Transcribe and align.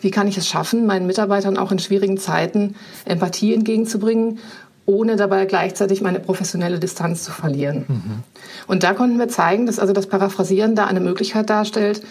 wie 0.00 0.10
kann 0.10 0.28
ich 0.28 0.38
es 0.38 0.46
schaffen, 0.46 0.86
meinen 0.86 1.06
Mitarbeitern 1.06 1.56
auch 1.56 1.72
in 1.72 1.78
schwierigen 1.78 2.18
Zeiten 2.18 2.74
Empathie 3.04 3.54
entgegenzubringen, 3.54 4.38
ohne 4.86 5.16
dabei 5.16 5.44
gleichzeitig 5.44 6.00
meine 6.00 6.20
professionelle 6.20 6.78
Distanz 6.78 7.22
zu 7.22 7.30
verlieren. 7.30 7.84
Mhm. 7.88 8.22
Und 8.66 8.84
da 8.84 8.94
konnten 8.94 9.18
wir 9.18 9.28
zeigen, 9.28 9.66
dass 9.66 9.78
also 9.78 9.92
das 9.92 10.06
Paraphrasieren 10.06 10.74
da 10.74 10.86
eine 10.86 11.00
Möglichkeit 11.00 11.50
darstellt, 11.50 12.02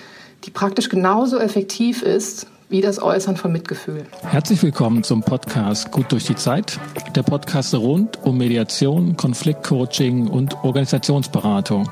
die 0.43 0.51
praktisch 0.51 0.89
genauso 0.89 1.39
effektiv 1.39 2.03
ist 2.03 2.47
wie 2.69 2.81
das 2.81 3.01
Äußern 3.01 3.37
von 3.37 3.51
Mitgefühl. 3.51 4.05
Herzlich 4.23 4.61
willkommen 4.61 5.01
zum 5.01 5.21
Podcast 5.21 5.89
Gut 5.91 6.11
durch 6.11 6.25
die 6.25 6.35
Zeit. 6.35 6.77
Der 7.15 7.23
Podcast 7.23 7.73
rund 7.73 8.19
um 8.23 8.37
Mediation, 8.37 9.15
Konfliktcoaching 9.15 10.27
und 10.27 10.53
Organisationsberatung. 10.63 11.89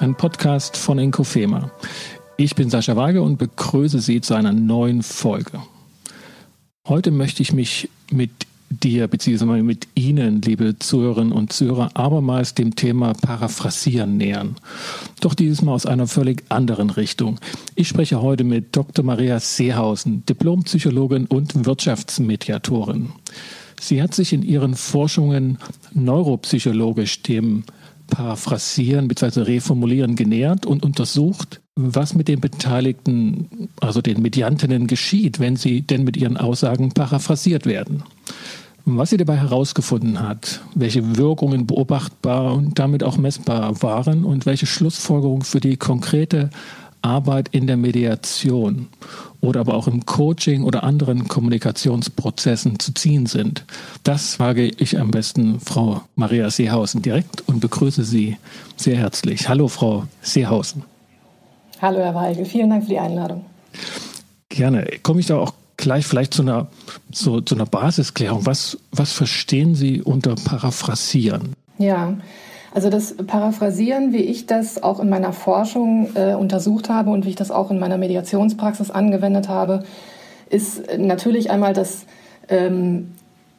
Ein 0.00 0.16
Podcast 0.16 0.76
von 0.76 0.98
Inkofema. 0.98 1.70
Ich 2.40 2.54
bin 2.54 2.70
Sascha 2.70 2.94
Weige 2.94 3.20
und 3.20 3.36
begrüße 3.36 3.98
Sie 3.98 4.20
zu 4.20 4.34
einer 4.34 4.52
neuen 4.52 5.02
Folge. 5.02 5.60
Heute 6.86 7.10
möchte 7.10 7.42
ich 7.42 7.52
mich 7.52 7.88
mit 8.12 8.30
dir 8.70 9.08
bzw. 9.08 9.44
mit 9.64 9.88
Ihnen, 9.96 10.40
liebe 10.42 10.78
Zuhörerinnen 10.78 11.32
und 11.32 11.52
Zuhörer, 11.52 11.90
abermals 11.94 12.54
dem 12.54 12.76
Thema 12.76 13.14
Paraphrasieren 13.14 14.18
nähern. 14.18 14.54
Doch 15.20 15.34
dieses 15.34 15.62
Mal 15.62 15.72
aus 15.72 15.84
einer 15.84 16.06
völlig 16.06 16.44
anderen 16.48 16.90
Richtung. 16.90 17.40
Ich 17.74 17.88
spreche 17.88 18.22
heute 18.22 18.44
mit 18.44 18.76
Dr. 18.76 19.04
Maria 19.04 19.40
Seehausen, 19.40 20.24
Diplompsychologin 20.24 21.26
und 21.26 21.66
Wirtschaftsmediatorin. 21.66 23.10
Sie 23.80 24.00
hat 24.00 24.14
sich 24.14 24.32
in 24.32 24.44
ihren 24.44 24.76
Forschungen 24.76 25.58
neuropsychologisch 25.92 27.20
dem 27.24 27.64
Paraphrasieren 28.06 29.08
bzw. 29.08 29.40
Reformulieren 29.40 30.14
genähert 30.14 30.66
und 30.66 30.84
untersucht, 30.84 31.60
was 31.80 32.14
mit 32.14 32.26
den 32.26 32.40
Beteiligten, 32.40 33.68
also 33.80 34.02
den 34.02 34.20
Mediantinnen, 34.20 34.88
geschieht, 34.88 35.38
wenn 35.38 35.54
sie 35.54 35.82
denn 35.82 36.02
mit 36.02 36.16
ihren 36.16 36.36
Aussagen 36.36 36.90
paraphrasiert 36.90 37.66
werden. 37.66 38.02
Was 38.84 39.10
sie 39.10 39.16
dabei 39.16 39.36
herausgefunden 39.36 40.20
hat, 40.20 40.60
welche 40.74 41.16
Wirkungen 41.16 41.68
beobachtbar 41.68 42.54
und 42.54 42.80
damit 42.80 43.04
auch 43.04 43.16
messbar 43.16 43.80
waren 43.80 44.24
und 44.24 44.44
welche 44.44 44.66
Schlussfolgerungen 44.66 45.42
für 45.42 45.60
die 45.60 45.76
konkrete 45.76 46.50
Arbeit 47.00 47.50
in 47.52 47.68
der 47.68 47.76
Mediation 47.76 48.88
oder 49.40 49.60
aber 49.60 49.74
auch 49.74 49.86
im 49.86 50.04
Coaching 50.04 50.64
oder 50.64 50.82
anderen 50.82 51.28
Kommunikationsprozessen 51.28 52.80
zu 52.80 52.92
ziehen 52.92 53.26
sind. 53.26 53.64
Das 54.02 54.34
frage 54.34 54.66
ich 54.66 54.98
am 54.98 55.12
besten 55.12 55.60
Frau 55.60 56.02
Maria 56.16 56.50
Seehausen 56.50 57.02
direkt 57.02 57.46
und 57.46 57.60
begrüße 57.60 58.02
Sie 58.02 58.36
sehr 58.76 58.96
herzlich. 58.96 59.48
Hallo, 59.48 59.68
Frau 59.68 60.06
Seehausen. 60.22 60.82
Hallo, 61.80 61.98
Herr 61.98 62.14
Weigel. 62.14 62.44
Vielen 62.44 62.70
Dank 62.70 62.84
für 62.84 62.90
die 62.90 62.98
Einladung. 62.98 63.44
Gerne. 64.48 64.86
Komme 65.02 65.20
ich 65.20 65.26
da 65.26 65.38
auch 65.38 65.54
gleich 65.76 66.06
vielleicht 66.06 66.34
zu 66.34 66.42
einer, 66.42 66.66
zu, 67.12 67.40
zu 67.40 67.54
einer 67.54 67.66
Basisklärung. 67.66 68.46
Was, 68.46 68.78
was 68.90 69.12
verstehen 69.12 69.74
Sie 69.74 70.02
unter 70.02 70.34
Paraphrasieren? 70.34 71.54
Ja, 71.78 72.14
also 72.74 72.90
das 72.90 73.14
Paraphrasieren, 73.16 74.12
wie 74.12 74.22
ich 74.22 74.46
das 74.46 74.82
auch 74.82 75.00
in 75.00 75.08
meiner 75.08 75.32
Forschung 75.32 76.10
äh, 76.14 76.34
untersucht 76.34 76.88
habe 76.88 77.10
und 77.10 77.24
wie 77.24 77.30
ich 77.30 77.36
das 77.36 77.50
auch 77.50 77.70
in 77.70 77.78
meiner 77.78 77.96
Mediationspraxis 77.96 78.90
angewendet 78.90 79.48
habe, 79.48 79.84
ist 80.50 80.82
natürlich 80.98 81.50
einmal 81.50 81.72
das 81.72 82.06
ähm, 82.48 83.12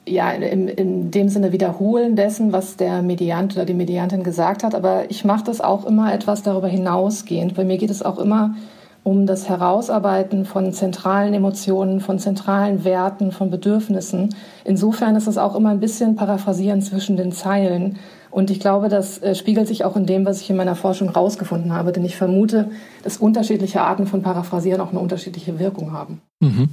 ja, 0.07 0.31
in, 0.31 0.67
in 0.67 1.11
dem 1.11 1.29
Sinne 1.29 1.51
Wiederholen 1.51 2.15
dessen, 2.15 2.51
was 2.51 2.77
der 2.77 3.01
Mediant 3.01 3.55
oder 3.55 3.65
die 3.65 3.73
Mediantin 3.73 4.23
gesagt 4.23 4.63
hat. 4.63 4.75
Aber 4.75 5.09
ich 5.09 5.25
mache 5.25 5.43
das 5.43 5.61
auch 5.61 5.85
immer 5.85 6.13
etwas 6.13 6.43
darüber 6.43 6.67
hinausgehend. 6.67 7.55
Bei 7.55 7.63
mir 7.63 7.77
geht 7.77 7.91
es 7.91 8.01
auch 8.03 8.17
immer 8.17 8.55
um 9.03 9.25
das 9.25 9.47
Herausarbeiten 9.47 10.45
von 10.45 10.73
zentralen 10.73 11.33
Emotionen, 11.33 12.01
von 12.01 12.19
zentralen 12.19 12.83
Werten, 12.83 13.31
von 13.31 13.49
Bedürfnissen. 13.49 14.35
Insofern 14.65 15.15
ist 15.15 15.27
es 15.27 15.37
auch 15.37 15.55
immer 15.55 15.69
ein 15.69 15.79
bisschen 15.79 16.15
Paraphrasieren 16.15 16.81
zwischen 16.81 17.15
den 17.15 17.31
Zeilen. 17.31 17.97
Und 18.31 18.51
ich 18.51 18.59
glaube, 18.59 18.89
das 18.89 19.17
äh, 19.19 19.33
spiegelt 19.33 19.67
sich 19.67 19.85
auch 19.85 19.95
in 19.95 20.05
dem, 20.05 20.25
was 20.25 20.41
ich 20.41 20.49
in 20.49 20.55
meiner 20.55 20.75
Forschung 20.75 21.13
herausgefunden 21.13 21.73
habe. 21.73 21.91
Denn 21.91 22.05
ich 22.05 22.15
vermute, 22.15 22.69
dass 23.03 23.17
unterschiedliche 23.17 23.81
Arten 23.81 24.05
von 24.05 24.21
Paraphrasieren 24.21 24.81
auch 24.81 24.91
eine 24.91 24.99
unterschiedliche 24.99 25.57
Wirkung 25.57 25.93
haben. 25.93 26.21
Mhm. 26.39 26.69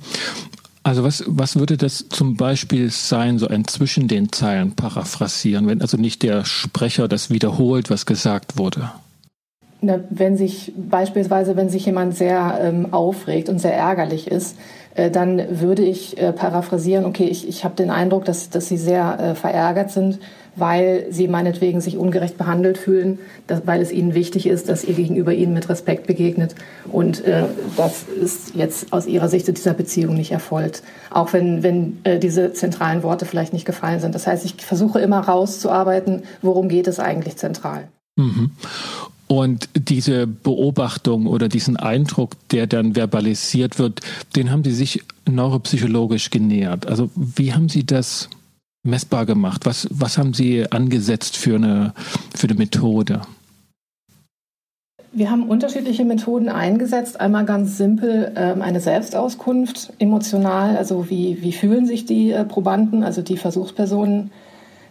Also 0.87 1.03
was, 1.03 1.25
was 1.27 1.57
würde 1.59 1.77
das 1.77 2.09
zum 2.11 2.37
Beispiel 2.37 2.91
sein, 2.91 3.41
so 3.41 3.49
ein 3.49 3.67
zwischen 3.67 4.07
den 4.07 4.31
Zeilen 4.31 4.77
paraphrasieren, 4.77 5.67
wenn 5.67 5.81
also 5.81 5.97
nicht 5.97 6.23
der 6.23 6.45
Sprecher 6.45 7.09
das 7.09 7.29
wiederholt, 7.29 7.91
was 7.91 8.07
gesagt 8.07 8.57
wurde? 8.57 8.93
Na, 9.81 9.99
wenn 10.11 10.37
sich 10.37 10.73
beispielsweise, 10.77 11.57
wenn 11.57 11.71
sich 11.71 11.87
jemand 11.87 12.17
sehr 12.17 12.61
ähm, 12.63 12.93
aufregt 12.95 13.49
und 13.49 13.59
sehr 13.59 13.75
ärgerlich 13.75 14.29
ist, 14.29 14.59
äh, 14.95 15.11
dann 15.11 15.61
würde 15.61 15.83
ich 15.83 16.19
äh, 16.19 16.33
paraphrasieren, 16.33 17.05
okay, 17.05 17.25
ich, 17.25 17.49
ich 17.49 17.65
habe 17.65 17.75
den 17.75 17.91
Eindruck, 17.91 18.25
dass, 18.25 18.51
dass 18.51 18.69
Sie 18.69 18.77
sehr 18.77 19.19
äh, 19.19 19.35
verärgert 19.35 19.91
sind, 19.91 20.21
weil 20.57 21.07
Sie 21.11 21.29
meinetwegen 21.29 21.81
sich 21.81 21.97
ungerecht 21.97 22.37
behandelt 22.39 22.79
fühlen, 22.79 23.19
dass, 23.47 23.67
weil 23.67 23.81
es 23.81 23.93
Ihnen 23.93 24.15
wichtig 24.15 24.47
ist, 24.47 24.69
dass 24.69 24.85
Ihr 24.85 24.95
Gegenüber 24.95 25.33
Ihnen 25.33 25.55
mit 25.55 25.69
Respekt 25.69 26.07
begegnet. 26.07 26.55
Und 26.91 27.25
äh, 27.25 27.45
das 27.77 28.05
ist 28.05 28.55
jetzt 28.55 28.93
aus 28.93 29.07
Ihrer 29.07 29.29
Sicht 29.29 29.47
dieser 29.49 29.75
Beziehung 29.75 30.15
nicht 30.15 30.33
erfolgt. 30.33 30.83
Auch 31.11 31.33
wenn, 31.33 31.63
wenn 31.63 31.99
äh, 32.05 32.19
diese 32.19 32.53
zentralen 32.53 33.03
Worte 33.03 33.27
vielleicht 33.27 33.53
nicht 33.53 33.67
gefallen 33.67 34.01
sind. 34.01 34.15
Das 34.15 34.27
heißt, 34.27 34.45
ich 34.45 34.55
versuche 34.57 35.01
immer 35.01 35.21
rauszuarbeiten, 35.21 36.23
worum 36.43 36.69
geht 36.69 36.89
es 36.89 36.99
eigentlich 36.99 37.37
zentral. 37.37 37.89
Mhm. 38.17 38.51
Und 39.29 39.69
diese 39.75 40.27
Beobachtung 40.27 41.27
oder 41.27 41.49
diesen 41.49 41.77
Eindruck, 41.77 42.33
der 42.51 42.67
dann 42.69 42.95
verbalisiert 42.95 43.79
wird, 43.79 44.01
den 44.37 44.51
haben 44.51 44.63
Sie 44.63 44.73
sich 44.73 45.03
neuropsychologisch 45.29 46.31
genähert. 46.31 46.87
Also 46.87 47.11
wie 47.15 47.53
haben 47.53 47.69
Sie 47.69 47.85
das 47.85 48.29
messbar 48.87 49.27
gemacht? 49.27 49.67
Was, 49.67 49.89
was 49.91 50.19
haben 50.19 50.35
Sie 50.35 50.71
angesetzt 50.71 51.37
für 51.37 51.57
eine, 51.57 51.93
für 52.35 52.49
eine 52.49 52.57
Methode? 52.57 53.23
Wir 55.13 55.31
haben 55.31 55.49
unterschiedliche 55.49 56.05
Methoden 56.05 56.49
eingesetzt. 56.49 57.21
Einmal 57.21 57.47
ganz 57.47 57.79
simpel 57.79 58.33
ähm, 58.37 58.61
eine 58.61 58.81
Selbstauskunft, 58.81 59.93
emotional, 59.99 60.77
also 60.77 61.09
wie, 61.09 61.39
wie 61.41 61.53
fühlen 61.53 61.87
sich 61.87 62.05
die 62.05 62.33
äh, 62.33 62.45
Probanden, 62.45 63.03
also 63.03 63.23
die 63.23 63.37
Versuchspersonen 63.37 64.31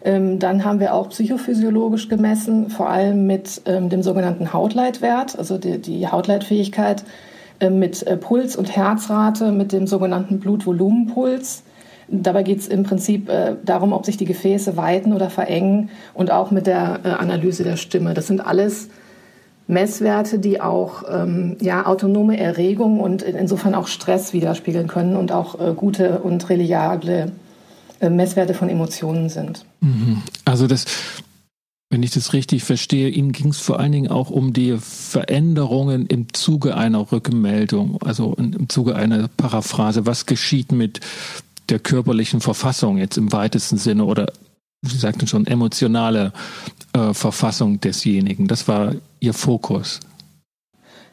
ähm, 0.06 0.38
dann 0.38 0.64
haben 0.64 0.80
wir 0.80 0.94
auch 0.94 1.10
psychophysiologisch 1.10 2.08
gemessen, 2.10 2.70
vor 2.70 2.90
allem 2.90 3.26
mit 3.26 3.64
ähm, 3.66 3.90
dem 3.90 4.04
sogenannten 4.04 4.54
Hautleitwert, 4.54 5.38
also 5.38 5.58
die, 5.58 5.80
die 5.80 6.08
Hautleitfähigkeit 6.08 7.04
äh, 7.60 7.72
mit 7.72 8.06
äh, 8.06 8.16
Puls 8.16 8.56
und 8.56 8.76
Herzrate, 8.76 9.52
mit 9.52 9.72
dem 9.72 9.88
sogenannten 9.88 10.40
Blutvolumenpuls. 10.40 11.64
Dabei 12.08 12.44
geht 12.44 12.60
es 12.60 12.68
im 12.68 12.84
Prinzip 12.84 13.30
äh, 13.30 13.56
darum, 13.64 13.94
ob 13.94 14.06
sich 14.06 14.18
die 14.18 14.26
Gefäße 14.26 14.78
weiten 14.78 15.14
oder 15.14 15.30
verengen 15.30 15.90
und 16.14 16.32
auch 16.32 16.52
mit 16.52 16.68
der 16.68 17.00
äh, 17.04 17.10
Analyse 17.10 17.64
der 17.64 17.78
Stimme. 17.78 18.14
Das 18.14 18.28
sind 18.28 18.46
alles 18.46 18.90
Messwerte, 19.68 20.38
die 20.38 20.62
auch 20.62 21.04
ähm, 21.10 21.58
ja, 21.60 21.86
autonome 21.86 22.38
Erregung 22.38 23.00
und 23.00 23.24
insofern 23.24 23.74
auch 23.74 23.88
Stress 23.88 24.32
widerspiegeln 24.34 24.88
können 24.88 25.16
und 25.16 25.32
auch 25.32 25.60
äh, 25.60 25.74
gute 25.74 26.20
und 26.20 26.48
reliable 26.50 27.32
äh, 28.00 28.10
Messwerte 28.10 28.54
von 28.54 28.70
Emotionen 28.70 29.30
sind. 29.30 29.66
Mhm. 29.82 30.22
Also 30.44 30.68
das, 30.68 30.86
wenn 31.90 32.04
ich 32.04 32.12
das 32.12 32.34
richtig 32.34 32.64
verstehe, 32.64 33.10
Ihnen 33.10 33.32
ging 33.32 33.50
es 33.50 33.60
vor 33.60 33.80
allen 33.80 33.92
Dingen 33.92 34.12
auch 34.12 34.30
um 34.30 34.54
die 34.54 34.78
Veränderungen 34.80 36.06
im 36.06 36.32
Zuge 36.34 36.76
einer 36.76 37.12
Rückmeldung, 37.12 38.00
also 38.04 38.36
im 38.38 38.70
Zuge 38.70 38.96
einer 38.96 39.30
Paraphrase. 39.30 40.06
Was 40.06 40.28
geschieht 40.28 40.72
mit 40.72 41.00
der 41.70 41.80
körperlichen 41.80 42.42
Verfassung 42.42 42.98
jetzt 42.98 43.18
im 43.18 43.32
weitesten 43.32 43.78
Sinne 43.78 44.06
oder 44.06 44.28
Sie 44.82 44.98
sagten 44.98 45.26
schon 45.26 45.48
emotionale 45.48 46.32
äh, 46.94 47.14
Verfassung 47.14 47.80
desjenigen? 47.80 48.48
Das 48.48 48.68
war 48.68 48.94
Ihr 49.20 49.34
Fokus. 49.34 50.00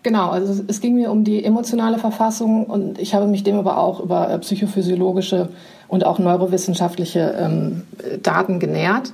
Genau, 0.03 0.31
also 0.31 0.65
es 0.67 0.81
ging 0.81 0.97
mir 0.97 1.11
um 1.11 1.25
die 1.25 1.45
emotionale 1.45 1.99
Verfassung 1.99 2.67
und 2.67 2.99
ich 2.99 3.15
habe 3.15 3.27
mich 3.29 3.45
dem 3.45 3.57
aber 3.57 3.79
auch 3.79 4.01
über 4.01 4.29
äh, 4.29 4.39
psychophysiologische 4.41 5.49
und 5.89 6.05
auch 6.05 6.19
neurowissenschaftliche 6.19 7.35
ähm, 7.39 7.83
Daten 8.23 8.59
genährt. 8.59 9.13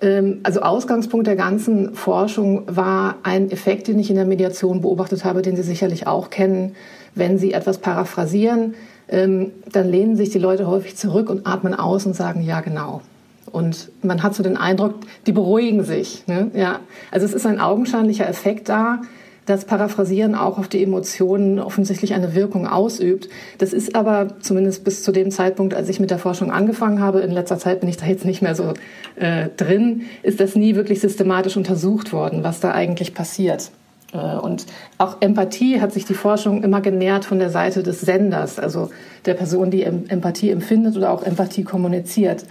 Ähm, 0.00 0.40
also 0.44 0.60
Ausgangspunkt 0.60 1.26
der 1.26 1.34
ganzen 1.36 1.94
Forschung 1.94 2.62
war 2.66 3.16
ein 3.24 3.50
Effekt, 3.50 3.88
den 3.88 3.98
ich 3.98 4.10
in 4.10 4.16
der 4.16 4.24
Mediation 4.24 4.82
beobachtet 4.82 5.24
habe, 5.24 5.42
den 5.42 5.56
Sie 5.56 5.62
sicherlich 5.62 6.06
auch 6.06 6.30
kennen. 6.30 6.76
Wenn 7.16 7.38
Sie 7.38 7.52
etwas 7.52 7.78
paraphrasieren, 7.78 8.74
ähm, 9.08 9.52
dann 9.70 9.88
lehnen 9.88 10.16
sich 10.16 10.30
die 10.30 10.38
Leute 10.38 10.66
häufig 10.66 10.96
zurück 10.96 11.30
und 11.30 11.46
atmen 11.46 11.74
aus 11.74 12.06
und 12.06 12.14
sagen, 12.14 12.42
ja 12.42 12.60
genau. 12.60 13.02
Und 13.50 13.90
man 14.02 14.22
hat 14.22 14.34
so 14.34 14.42
den 14.42 14.56
Eindruck, 14.56 14.94
die 15.26 15.32
beruhigen 15.32 15.84
sich. 15.84 16.24
Ne? 16.26 16.50
Ja. 16.54 16.80
Also 17.10 17.26
es 17.26 17.34
ist 17.34 17.46
ein 17.46 17.60
augenscheinlicher 17.60 18.28
Effekt 18.28 18.68
da, 18.68 19.02
dass 19.46 19.66
Paraphrasieren 19.66 20.34
auch 20.34 20.58
auf 20.58 20.68
die 20.68 20.82
Emotionen 20.82 21.58
offensichtlich 21.58 22.14
eine 22.14 22.34
Wirkung 22.34 22.66
ausübt. 22.66 23.28
Das 23.58 23.72
ist 23.72 23.94
aber 23.94 24.40
zumindest 24.40 24.84
bis 24.84 25.02
zu 25.02 25.12
dem 25.12 25.30
Zeitpunkt, 25.30 25.74
als 25.74 25.88
ich 25.88 26.00
mit 26.00 26.10
der 26.10 26.18
Forschung 26.18 26.50
angefangen 26.50 27.00
habe, 27.00 27.20
in 27.20 27.30
letzter 27.30 27.58
Zeit 27.58 27.80
bin 27.80 27.88
ich 27.88 27.98
da 27.98 28.06
jetzt 28.06 28.24
nicht 28.24 28.42
mehr 28.42 28.54
so 28.54 28.72
äh, 29.16 29.48
drin, 29.56 30.02
ist 30.22 30.40
das 30.40 30.56
nie 30.56 30.74
wirklich 30.74 31.00
systematisch 31.00 31.56
untersucht 31.56 32.12
worden, 32.12 32.42
was 32.42 32.60
da 32.60 32.72
eigentlich 32.72 33.14
passiert. 33.14 33.70
Äh, 34.14 34.36
und 34.36 34.66
auch 34.96 35.16
Empathie 35.20 35.80
hat 35.80 35.92
sich 35.92 36.06
die 36.06 36.14
Forschung 36.14 36.62
immer 36.62 36.80
genährt 36.80 37.24
von 37.24 37.38
der 37.38 37.50
Seite 37.50 37.82
des 37.82 38.00
Senders, 38.00 38.58
also 38.58 38.90
der 39.26 39.34
Person, 39.34 39.70
die 39.70 39.82
Empathie 39.82 40.50
empfindet 40.50 40.96
oder 40.96 41.10
auch 41.10 41.22
Empathie 41.22 41.64
kommuniziert. 41.64 42.46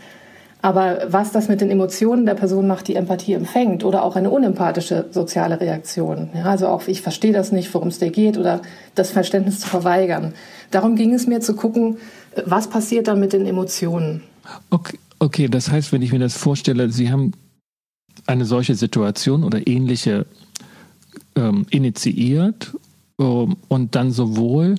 Aber 0.61 0.99
was 1.09 1.33
das 1.33 1.49
mit 1.49 1.59
den 1.59 1.69
Emotionen 1.69 2.25
der 2.25 2.35
Person 2.35 2.67
macht, 2.67 2.87
die 2.87 2.95
Empathie 2.95 3.33
empfängt 3.33 3.83
oder 3.83 4.01
auch 4.01 4.15
eine 4.15 4.29
unempathische 4.29 5.07
soziale 5.11 5.59
Reaktion, 5.59 6.29
ja, 6.33 6.45
also 6.45 6.67
auch 6.67 6.87
ich 6.87 7.01
verstehe 7.01 7.33
das 7.33 7.51
nicht, 7.51 7.73
worum 7.73 7.89
es 7.89 7.99
dir 7.99 8.11
geht 8.11 8.37
oder 8.37 8.61
das 8.95 9.11
Verständnis 9.11 9.59
zu 9.59 9.67
verweigern. 9.67 10.33
Darum 10.71 10.95
ging 10.95 11.13
es 11.13 11.27
mir 11.27 11.41
zu 11.41 11.53
gucken, 11.55 11.97
was 12.45 12.69
passiert 12.69 13.09
dann 13.09 13.19
mit 13.19 13.33
den 13.33 13.45
Emotionen. 13.45 14.23
Okay, 14.69 14.97
okay, 15.19 15.49
das 15.49 15.69
heißt, 15.69 15.91
wenn 15.91 16.01
ich 16.01 16.13
mir 16.13 16.19
das 16.19 16.37
vorstelle, 16.37 16.89
Sie 16.89 17.11
haben 17.11 17.33
eine 18.25 18.45
solche 18.45 18.75
Situation 18.75 19.43
oder 19.43 19.67
ähnliche 19.67 20.25
ähm, 21.35 21.65
initiiert 21.69 22.73
ähm, 23.19 23.57
und 23.67 23.95
dann 23.95 24.11
sowohl 24.11 24.75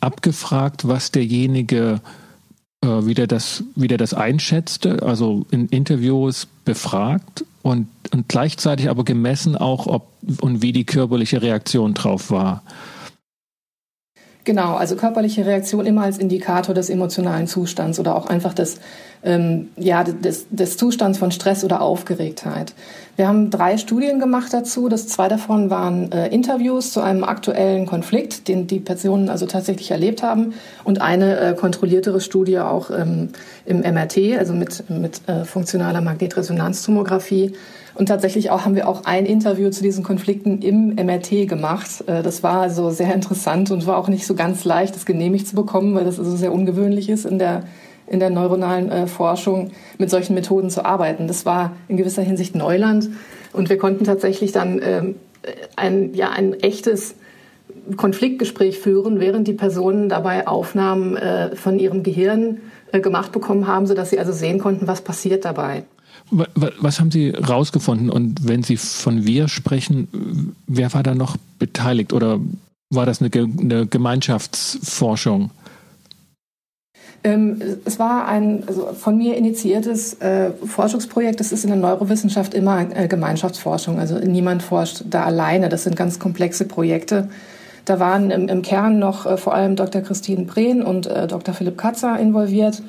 abgefragt, 0.00 0.86
was 0.86 1.10
derjenige 1.10 2.00
äh, 2.84 3.06
wie, 3.06 3.14
das, 3.14 3.64
wie 3.74 3.88
das 3.88 4.12
einschätzte, 4.12 5.02
also 5.02 5.46
in 5.50 5.68
Interviews 5.68 6.46
befragt 6.64 7.44
und, 7.62 7.88
und 8.12 8.28
gleichzeitig 8.28 8.90
aber 8.90 9.04
gemessen 9.04 9.56
auch, 9.56 9.86
ob 9.86 10.08
und 10.40 10.62
wie 10.62 10.72
die 10.72 10.84
körperliche 10.84 11.40
Reaktion 11.40 11.94
drauf 11.94 12.30
war. 12.30 12.62
Genau, 14.44 14.74
also 14.74 14.96
körperliche 14.96 15.46
Reaktion 15.46 15.86
immer 15.86 16.02
als 16.02 16.18
Indikator 16.18 16.74
des 16.74 16.90
emotionalen 16.90 17.46
Zustands 17.46 17.98
oder 17.98 18.14
auch 18.14 18.26
einfach 18.26 18.52
des, 18.52 18.78
ähm, 19.22 19.68
ja, 19.76 20.04
des, 20.04 20.46
des 20.50 20.76
Zustands 20.76 21.18
von 21.18 21.30
Stress 21.30 21.64
oder 21.64 21.80
Aufgeregtheit. 21.80 22.74
Wir 23.16 23.28
haben 23.28 23.50
drei 23.50 23.78
Studien 23.78 24.18
gemacht 24.18 24.52
dazu. 24.52 24.88
Das 24.88 25.06
zwei 25.06 25.28
davon 25.28 25.70
waren 25.70 26.10
äh, 26.10 26.28
Interviews 26.28 26.92
zu 26.92 27.00
einem 27.00 27.22
aktuellen 27.22 27.86
Konflikt, 27.86 28.48
den 28.48 28.66
die 28.66 28.80
Personen 28.80 29.28
also 29.28 29.46
tatsächlich 29.46 29.90
erlebt 29.90 30.22
haben, 30.22 30.54
und 30.82 31.00
eine 31.00 31.38
äh, 31.38 31.54
kontrolliertere 31.54 32.20
Studie 32.20 32.58
auch 32.58 32.90
ähm, 32.90 33.30
im 33.66 33.80
MRT, 33.80 34.38
also 34.38 34.52
mit, 34.52 34.88
mit 34.90 35.20
äh, 35.28 35.44
funktionaler 35.44 36.00
Magnetresonanztomographie 36.00 37.52
und 37.94 38.06
tatsächlich 38.06 38.50
auch 38.50 38.64
haben 38.64 38.74
wir 38.74 38.88
auch 38.88 39.04
ein 39.04 39.24
Interview 39.24 39.70
zu 39.70 39.82
diesen 39.82 40.02
Konflikten 40.02 40.60
im 40.62 40.94
MRT 40.96 41.48
gemacht. 41.48 42.04
Äh, 42.06 42.22
das 42.22 42.42
war 42.42 42.62
also 42.62 42.90
sehr 42.90 43.14
interessant 43.14 43.70
und 43.70 43.86
war 43.86 43.96
auch 43.96 44.08
nicht 44.08 44.26
so 44.26 44.34
ganz 44.34 44.64
leicht, 44.64 44.96
das 44.96 45.06
genehmigt 45.06 45.46
zu 45.46 45.54
bekommen, 45.54 45.94
weil 45.94 46.04
das 46.04 46.18
also 46.18 46.34
sehr 46.36 46.52
ungewöhnlich 46.52 47.08
ist 47.08 47.24
in 47.24 47.38
der 47.38 47.62
in 48.06 48.20
der 48.20 48.30
neuronalen 48.30 48.90
äh, 48.90 49.06
Forschung 49.06 49.70
mit 49.98 50.10
solchen 50.10 50.34
Methoden 50.34 50.70
zu 50.70 50.84
arbeiten. 50.84 51.26
Das 51.26 51.46
war 51.46 51.72
in 51.88 51.96
gewisser 51.96 52.22
Hinsicht 52.22 52.54
Neuland 52.54 53.10
und 53.52 53.68
wir 53.68 53.78
konnten 53.78 54.04
tatsächlich 54.04 54.52
dann 54.52 54.80
ähm, 54.82 55.14
ein 55.76 56.14
ja 56.14 56.30
ein 56.30 56.54
echtes 56.54 57.14
Konfliktgespräch 57.96 58.78
führen, 58.78 59.20
während 59.20 59.46
die 59.46 59.52
Personen 59.52 60.08
dabei 60.08 60.46
Aufnahmen 60.46 61.16
äh, 61.16 61.54
von 61.54 61.78
ihrem 61.78 62.02
Gehirn 62.02 62.58
äh, 62.92 63.00
gemacht 63.00 63.32
bekommen 63.32 63.66
haben, 63.66 63.86
sodass 63.86 64.10
sie 64.10 64.18
also 64.18 64.32
sehen 64.32 64.58
konnten, 64.58 64.86
was 64.86 65.02
passiert 65.02 65.44
dabei. 65.44 65.84
Was 66.30 67.00
haben 67.00 67.10
Sie 67.10 67.30
rausgefunden? 67.30 68.08
Und 68.08 68.48
wenn 68.48 68.62
Sie 68.62 68.78
von 68.78 69.26
wir 69.26 69.48
sprechen, 69.48 70.54
wer 70.66 70.94
war 70.94 71.02
da 71.02 71.14
noch 71.14 71.36
beteiligt 71.58 72.14
oder 72.14 72.40
war 72.88 73.04
das 73.04 73.20
eine, 73.20 73.30
eine 73.34 73.86
Gemeinschaftsforschung? 73.86 75.50
Ähm, 77.24 77.58
es 77.86 77.98
war 77.98 78.28
ein 78.28 78.64
also 78.66 78.92
von 78.92 79.16
mir 79.16 79.36
initiiertes 79.36 80.20
äh, 80.20 80.50
Forschungsprojekt. 80.66 81.40
Das 81.40 81.52
ist 81.52 81.64
in 81.64 81.70
der 81.70 81.78
Neurowissenschaft 81.78 82.52
immer 82.52 82.86
äh, 82.94 83.08
Gemeinschaftsforschung. 83.08 83.98
Also 83.98 84.18
niemand 84.18 84.62
forscht 84.62 85.04
da 85.08 85.24
alleine. 85.24 85.70
Das 85.70 85.84
sind 85.84 85.96
ganz 85.96 86.18
komplexe 86.18 86.66
Projekte. 86.66 87.28
Da 87.86 87.98
waren 87.98 88.30
im, 88.30 88.48
im 88.48 88.60
Kern 88.60 88.98
noch 88.98 89.24
äh, 89.24 89.38
vor 89.38 89.54
allem 89.54 89.74
Dr. 89.74 90.02
Christine 90.02 90.44
Brehn 90.44 90.82
und 90.82 91.06
äh, 91.06 91.26
Dr. 91.26 91.54
Philipp 91.54 91.78
Katzer 91.78 92.18
involviert 92.18 92.82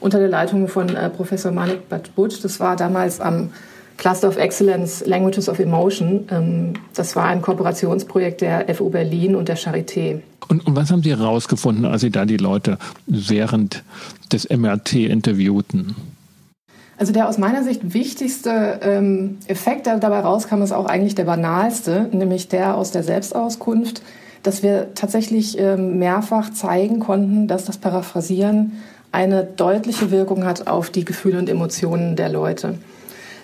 unter 0.00 0.18
der 0.18 0.28
Leitung 0.28 0.68
von 0.68 0.96
äh, 0.96 1.10
Professor 1.10 1.52
Manik 1.52 1.82
Butch. 2.14 2.40
Das 2.40 2.60
war 2.60 2.76
damals 2.76 3.20
am 3.20 3.50
Cluster 3.96 4.28
of 4.28 4.36
Excellence 4.36 5.04
Languages 5.06 5.48
of 5.48 5.58
Emotion. 5.58 6.26
Ähm, 6.30 6.74
das 6.94 7.16
war 7.16 7.26
ein 7.26 7.42
Kooperationsprojekt 7.42 8.40
der 8.40 8.74
FU 8.74 8.90
Berlin 8.90 9.34
und 9.34 9.48
der 9.48 9.56
Charité. 9.56 10.20
Und, 10.48 10.66
und 10.66 10.76
was 10.76 10.90
haben 10.90 11.02
Sie 11.02 11.10
herausgefunden, 11.10 11.84
als 11.84 12.00
Sie 12.00 12.10
da 12.10 12.24
die 12.24 12.36
Leute 12.36 12.78
während 13.06 13.84
des 14.32 14.48
MRT 14.48 14.94
interviewten? 14.94 15.94
Also 16.98 17.12
der 17.12 17.28
aus 17.28 17.38
meiner 17.38 17.64
Sicht 17.64 17.94
wichtigste 17.94 18.80
ähm, 18.82 19.38
Effekt, 19.46 19.86
der 19.86 19.98
dabei 19.98 20.20
rauskam, 20.20 20.62
ist 20.62 20.72
auch 20.72 20.86
eigentlich 20.86 21.14
der 21.14 21.24
banalste, 21.24 22.08
nämlich 22.12 22.48
der 22.48 22.76
aus 22.76 22.92
der 22.92 23.02
Selbstauskunft, 23.02 24.02
dass 24.42 24.62
wir 24.62 24.94
tatsächlich 24.94 25.58
ähm, 25.58 25.98
mehrfach 25.98 26.50
zeigen 26.50 27.00
konnten, 27.00 27.48
dass 27.48 27.64
das 27.64 27.78
Paraphrasieren 27.78 28.72
eine 29.10 29.44
deutliche 29.44 30.10
Wirkung 30.10 30.44
hat 30.44 30.66
auf 30.66 30.90
die 30.90 31.04
Gefühle 31.04 31.38
und 31.38 31.48
Emotionen 31.48 32.16
der 32.16 32.28
Leute. 32.28 32.78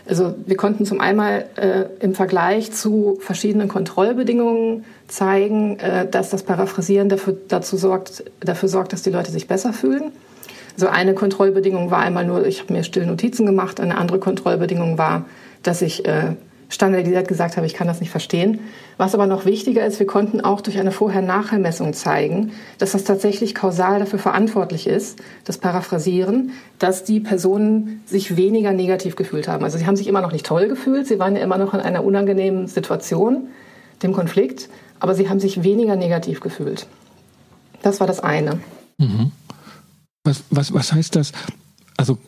Also 0.09 0.35
wir 0.47 0.57
konnten 0.57 0.87
zum 0.87 1.01
einen 1.01 1.21
äh, 1.21 1.87
im 2.01 2.15
Vergleich 2.15 2.73
zu 2.73 3.19
verschiedenen 3.21 3.69
Kontrollbedingungen 3.69 4.85
zeigen, 5.07 5.79
äh, 5.79 6.09
dass 6.09 6.31
das 6.31 6.43
Paraphrasieren 6.43 7.09
dafür, 7.09 7.37
dazu 7.49 7.77
sorgt, 7.77 8.25
dafür 8.41 8.69
sorgt, 8.69 8.93
dass 8.95 9.03
die 9.03 9.11
Leute 9.11 9.31
sich 9.31 9.49
besser 9.49 9.73
fühlen. 9.73 10.13
Also 10.75 10.89
eine 10.89 11.13
Kontrollbedingung 11.13 11.91
war 11.91 11.99
einmal 11.99 12.25
nur, 12.25 12.47
ich 12.47 12.61
habe 12.61 12.73
mir 12.73 12.85
still 12.85 13.05
Notizen 13.05 13.45
gemacht. 13.45 13.81
Eine 13.81 13.99
andere 13.99 14.19
Kontrollbedingung 14.19 14.97
war, 14.97 15.27
dass 15.63 15.83
ich 15.83 16.07
äh, 16.07 16.37
standardisiert 16.69 17.29
gesagt 17.29 17.57
habe, 17.57 17.67
ich 17.67 17.75
kann 17.75 17.87
das 17.87 18.01
nicht 18.01 18.11
verstehen. 18.11 18.61
Was 18.99 19.15
aber 19.15 19.27
noch 19.27 19.45
wichtiger 19.45 19.85
ist, 19.87 19.99
wir 19.99 20.07
konnten 20.07 20.41
auch 20.41 20.61
durch 20.61 20.79
eine 20.79 20.93
Vorher-Nachher-Messung 20.93 21.95
zeigen, 21.95 22.53
dass 22.79 22.93
das 22.93 23.05
tatsächlich 23.05 23.55
kausal 23.55 24.01
dafür 24.01 24.19
verantwortlich 24.19 24.87
ist, 24.87 25.19
das 25.45 25.59
Paraphrasieren, 25.59 26.53
dass 26.79 27.05
die 27.05 27.21
Personen 27.21 28.03
sich 28.05 28.37
weniger 28.37 28.73
negativ 28.73 29.17
gefühlt 29.17 29.49
haben. 29.49 29.65
Also 29.65 29.79
sie 29.79 29.87
haben 29.87 29.97
sich 29.97 30.09
immer 30.09 30.21
noch 30.21 30.33
nicht 30.33 30.45
toll 30.45 30.69
gefühlt, 30.69 31.07
sie 31.07 31.19
waren 31.19 31.37
ja 31.37 31.43
immer 31.43 31.59
noch 31.59 31.73
in 31.73 31.81
einer 31.81 32.05
unangenehmen 32.05 32.67
Situation, 32.67 33.49
dem 34.03 34.13
Konflikt, 34.13 34.69
aber 35.01 35.15
sie 35.15 35.29
haben 35.29 35.41
sich 35.41 35.63
weniger 35.63 35.97
negativ 35.97 36.41
gefühlt. 36.41 36.87
Das 37.83 38.01
war 38.01 38.07
das 38.07 38.21
eine. 38.21 38.61
Mhm. 38.99 39.33
Was, 40.25 40.43
was, 40.51 40.75
was 40.75 40.93
heißt 40.93 41.17
das? 41.17 41.33
Also 41.97 42.19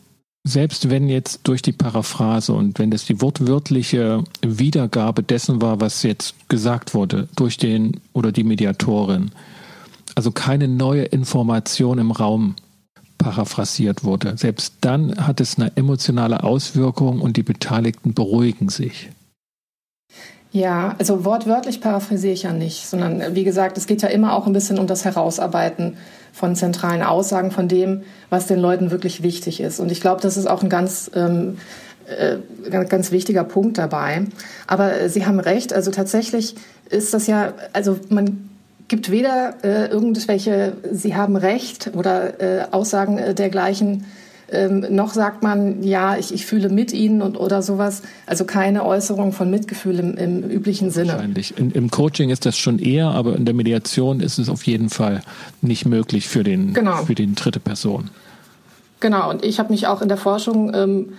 selbst 0.43 0.89
wenn 0.89 1.07
jetzt 1.07 1.41
durch 1.43 1.61
die 1.61 1.71
Paraphrase 1.71 2.53
und 2.53 2.79
wenn 2.79 2.89
das 2.89 3.05
die 3.05 3.21
wortwörtliche 3.21 4.23
Wiedergabe 4.41 5.23
dessen 5.23 5.61
war, 5.61 5.79
was 5.79 6.03
jetzt 6.03 6.49
gesagt 6.49 6.93
wurde, 6.93 7.27
durch 7.35 7.57
den 7.57 7.99
oder 8.13 8.31
die 8.31 8.43
Mediatorin, 8.43 9.31
also 10.15 10.31
keine 10.31 10.67
neue 10.67 11.03
Information 11.03 11.99
im 11.99 12.11
Raum 12.11 12.55
paraphrasiert 13.17 14.03
wurde, 14.03 14.35
selbst 14.35 14.75
dann 14.81 15.27
hat 15.27 15.39
es 15.41 15.57
eine 15.57 15.71
emotionale 15.75 16.43
Auswirkung 16.43 17.21
und 17.21 17.37
die 17.37 17.43
Beteiligten 17.43 18.15
beruhigen 18.15 18.69
sich. 18.69 19.09
Ja, 20.51 20.95
also 20.97 21.23
wortwörtlich 21.23 21.79
paraphrasiere 21.79 22.33
ich 22.33 22.43
ja 22.43 22.51
nicht, 22.51 22.87
sondern 22.87 23.35
wie 23.35 23.43
gesagt, 23.43 23.77
es 23.77 23.87
geht 23.87 24.01
ja 24.01 24.09
immer 24.09 24.33
auch 24.33 24.47
ein 24.47 24.53
bisschen 24.53 24.79
um 24.79 24.87
das 24.87 25.05
Herausarbeiten 25.05 25.97
von 26.31 26.55
zentralen 26.55 27.03
Aussagen, 27.03 27.51
von 27.51 27.67
dem, 27.67 28.03
was 28.29 28.47
den 28.47 28.59
Leuten 28.59 28.91
wirklich 28.91 29.23
wichtig 29.23 29.59
ist. 29.59 29.79
Und 29.79 29.91
ich 29.91 30.01
glaube, 30.01 30.21
das 30.21 30.37
ist 30.37 30.47
auch 30.47 30.63
ein 30.63 30.69
ganz, 30.69 31.11
ähm, 31.13 31.57
äh, 32.07 32.37
ganz 32.85 33.11
wichtiger 33.11 33.43
Punkt 33.43 33.77
dabei. 33.77 34.25
Aber 34.67 34.99
äh, 34.99 35.09
Sie 35.09 35.25
haben 35.25 35.39
recht, 35.39 35.73
also 35.73 35.91
tatsächlich 35.91 36.55
ist 36.89 37.13
das 37.13 37.27
ja, 37.27 37.53
also 37.73 37.99
man 38.09 38.49
gibt 38.87 39.09
weder 39.09 39.55
äh, 39.63 39.87
irgendwelche 39.87 40.73
Sie 40.91 41.15
haben 41.15 41.37
recht 41.37 41.91
oder 41.95 42.41
äh, 42.41 42.65
Aussagen 42.71 43.17
äh, 43.17 43.33
dergleichen 43.33 44.05
ähm, 44.51 44.85
noch 44.89 45.13
sagt 45.13 45.43
man, 45.43 45.83
ja, 45.83 46.17
ich, 46.17 46.33
ich 46.33 46.45
fühle 46.45 46.69
mit 46.69 46.93
ihnen 46.93 47.21
und, 47.21 47.37
oder 47.37 47.61
sowas. 47.61 48.01
Also 48.25 48.45
keine 48.45 48.85
Äußerung 48.85 49.31
von 49.31 49.49
Mitgefühl 49.49 49.99
im, 49.99 50.17
im 50.17 50.43
üblichen 50.49 50.91
Sinne. 50.91 51.13
Wahrscheinlich. 51.13 51.57
In, 51.57 51.71
Im 51.71 51.89
Coaching 51.89 52.29
ist 52.29 52.45
das 52.45 52.57
schon 52.57 52.79
eher, 52.79 53.07
aber 53.07 53.35
in 53.35 53.45
der 53.45 53.53
Mediation 53.53 54.19
ist 54.19 54.37
es 54.39 54.49
auf 54.49 54.63
jeden 54.63 54.89
Fall 54.89 55.21
nicht 55.61 55.85
möglich 55.85 56.27
für 56.27 56.43
den, 56.43 56.73
genau. 56.73 56.97
für 57.05 57.15
die 57.15 57.33
dritte 57.33 57.59
Person. 57.59 58.09
Genau, 58.99 59.29
und 59.29 59.43
ich 59.43 59.59
habe 59.59 59.71
mich 59.71 59.87
auch 59.87 60.01
in 60.01 60.07
der 60.07 60.17
Forschung 60.17 60.73
ähm, 60.75 61.13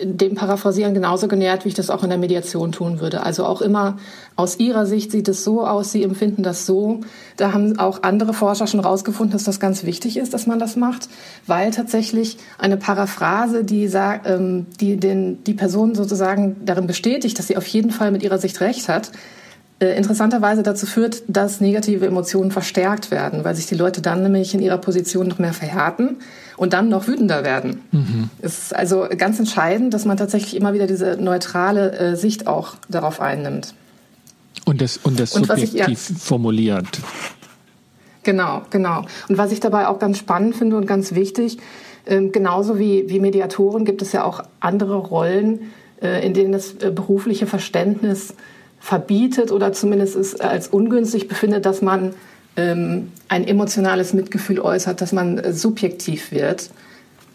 dem 0.00 0.34
Paraphrasieren 0.34 0.94
genauso 0.94 1.28
genähert, 1.28 1.64
wie 1.64 1.68
ich 1.68 1.74
das 1.74 1.90
auch 1.90 2.02
in 2.02 2.08
der 2.08 2.18
Mediation 2.18 2.72
tun 2.72 3.00
würde. 3.00 3.22
Also 3.22 3.44
auch 3.44 3.60
immer 3.60 3.98
aus 4.36 4.58
ihrer 4.58 4.86
Sicht 4.86 5.10
sieht 5.10 5.28
es 5.28 5.44
so 5.44 5.66
aus, 5.66 5.92
sie 5.92 6.02
empfinden 6.02 6.42
das 6.42 6.66
so. 6.66 7.00
Da 7.36 7.52
haben 7.52 7.78
auch 7.78 8.02
andere 8.02 8.32
Forscher 8.32 8.66
schon 8.66 8.80
rausgefunden, 8.80 9.32
dass 9.32 9.44
das 9.44 9.60
ganz 9.60 9.84
wichtig 9.84 10.16
ist, 10.16 10.34
dass 10.34 10.46
man 10.46 10.58
das 10.58 10.76
macht, 10.76 11.08
weil 11.46 11.70
tatsächlich 11.70 12.38
eine 12.58 12.76
Paraphrase, 12.76 13.64
die, 13.64 13.84
ähm, 13.84 14.66
die 14.80 14.96
den, 14.96 15.42
die 15.44 15.54
Person 15.54 15.94
sozusagen 15.94 16.56
darin 16.64 16.86
bestätigt, 16.86 17.38
dass 17.38 17.48
sie 17.48 17.56
auf 17.56 17.66
jeden 17.66 17.90
Fall 17.90 18.10
mit 18.10 18.22
ihrer 18.22 18.38
Sicht 18.38 18.60
recht 18.60 18.88
hat, 18.88 19.10
interessanterweise 19.86 20.62
dazu 20.62 20.86
führt, 20.86 21.22
dass 21.28 21.60
negative 21.60 22.06
Emotionen 22.06 22.50
verstärkt 22.50 23.10
werden, 23.10 23.44
weil 23.44 23.54
sich 23.54 23.66
die 23.66 23.76
Leute 23.76 24.02
dann 24.02 24.22
nämlich 24.22 24.52
in 24.54 24.60
ihrer 24.60 24.78
Position 24.78 25.28
noch 25.28 25.38
mehr 25.38 25.52
verhärten 25.52 26.16
und 26.56 26.72
dann 26.72 26.88
noch 26.88 27.06
wütender 27.06 27.44
werden. 27.44 27.82
Mhm. 27.92 28.30
Es 28.42 28.58
ist 28.58 28.76
also 28.76 29.06
ganz 29.16 29.38
entscheidend, 29.38 29.94
dass 29.94 30.04
man 30.04 30.16
tatsächlich 30.16 30.56
immer 30.56 30.74
wieder 30.74 30.88
diese 30.88 31.16
neutrale 31.16 31.92
äh, 31.92 32.16
Sicht 32.16 32.48
auch 32.48 32.74
darauf 32.88 33.20
einnimmt. 33.20 33.74
Und 34.64 34.80
das, 34.80 34.96
und 34.98 35.20
das 35.20 35.30
subjektiv 35.30 35.88
ich, 35.88 36.08
ja, 36.08 36.16
formuliert. 36.18 36.98
Genau, 38.24 38.62
genau. 38.70 39.04
Und 39.28 39.38
was 39.38 39.52
ich 39.52 39.60
dabei 39.60 39.86
auch 39.86 39.98
ganz 39.98 40.18
spannend 40.18 40.56
finde 40.56 40.76
und 40.76 40.86
ganz 40.86 41.14
wichtig, 41.14 41.58
ähm, 42.04 42.32
genauso 42.32 42.78
wie, 42.78 43.08
wie 43.08 43.20
Mediatoren 43.20 43.84
gibt 43.84 44.02
es 44.02 44.12
ja 44.12 44.24
auch 44.24 44.42
andere 44.60 44.96
Rollen, 44.96 45.70
äh, 46.02 46.26
in 46.26 46.34
denen 46.34 46.52
das 46.52 46.74
äh, 46.74 46.90
berufliche 46.90 47.46
Verständnis 47.46 48.34
verbietet 48.80 49.52
oder 49.52 49.72
zumindest 49.72 50.16
es 50.16 50.40
als 50.40 50.68
ungünstig 50.68 51.28
befindet, 51.28 51.66
dass 51.66 51.82
man 51.82 52.14
ähm, 52.56 53.12
ein 53.28 53.46
emotionales 53.46 54.12
Mitgefühl 54.12 54.60
äußert, 54.60 55.00
dass 55.00 55.12
man 55.12 55.38
äh, 55.38 55.52
subjektiv 55.52 56.32
wird. 56.32 56.70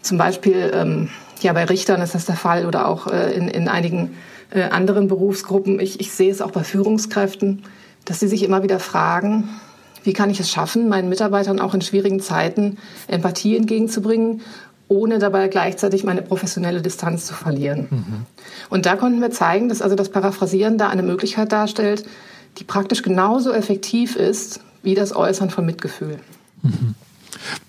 Zum 0.02 0.18
Beispiel 0.18 0.70
ähm, 0.74 1.08
ja 1.40 1.52
bei 1.52 1.64
Richtern 1.64 2.00
ist 2.02 2.14
das 2.14 2.26
der 2.26 2.36
Fall 2.36 2.66
oder 2.66 2.88
auch 2.88 3.06
äh, 3.06 3.32
in, 3.32 3.48
in 3.48 3.68
einigen 3.68 4.16
äh, 4.50 4.62
anderen 4.62 5.08
Berufsgruppen. 5.08 5.80
Ich, 5.80 6.00
ich 6.00 6.12
sehe 6.12 6.30
es 6.30 6.40
auch 6.40 6.50
bei 6.50 6.64
Führungskräften, 6.64 7.62
dass 8.04 8.20
sie 8.20 8.28
sich 8.28 8.42
immer 8.42 8.62
wieder 8.62 8.80
fragen, 8.80 9.48
wie 10.02 10.12
kann 10.12 10.30
ich 10.30 10.38
es 10.38 10.50
schaffen, 10.50 10.88
meinen 10.88 11.08
Mitarbeitern 11.08 11.60
auch 11.60 11.74
in 11.74 11.80
schwierigen 11.80 12.20
Zeiten 12.20 12.76
Empathie 13.08 13.56
entgegenzubringen, 13.56 14.42
ohne 14.88 15.18
dabei 15.18 15.48
gleichzeitig 15.48 16.04
meine 16.04 16.22
professionelle 16.22 16.82
Distanz 16.82 17.26
zu 17.26 17.34
verlieren. 17.34 17.88
Mhm. 17.90 18.26
Und 18.70 18.86
da 18.86 18.96
konnten 18.96 19.20
wir 19.20 19.30
zeigen, 19.30 19.68
dass 19.68 19.82
also 19.82 19.96
das 19.96 20.10
Paraphrasieren 20.10 20.78
da 20.78 20.88
eine 20.88 21.02
Möglichkeit 21.02 21.52
darstellt, 21.52 22.04
die 22.58 22.64
praktisch 22.64 23.02
genauso 23.02 23.52
effektiv 23.52 24.16
ist 24.16 24.60
wie 24.82 24.94
das 24.94 25.16
Äußern 25.16 25.50
von 25.50 25.64
Mitgefühl. 25.64 26.18
Mhm. 26.62 26.94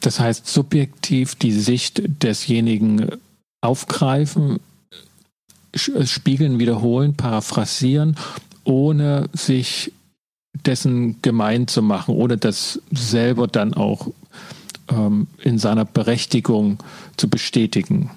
Das 0.01 0.19
heißt, 0.19 0.47
subjektiv 0.47 1.35
die 1.35 1.51
Sicht 1.51 2.01
desjenigen 2.21 3.09
aufgreifen, 3.61 4.59
spiegeln, 5.75 6.59
wiederholen, 6.59 7.15
paraphrasieren, 7.15 8.15
ohne 8.63 9.29
sich 9.33 9.91
dessen 10.65 11.21
gemein 11.21 11.67
zu 11.67 11.81
machen, 11.81 12.15
ohne 12.15 12.37
das 12.37 12.81
selber 12.91 13.47
dann 13.47 13.73
auch 13.73 14.11
ähm, 14.91 15.27
in 15.41 15.57
seiner 15.57 15.85
Berechtigung 15.85 16.77
zu 17.17 17.29
bestätigen. 17.29 18.11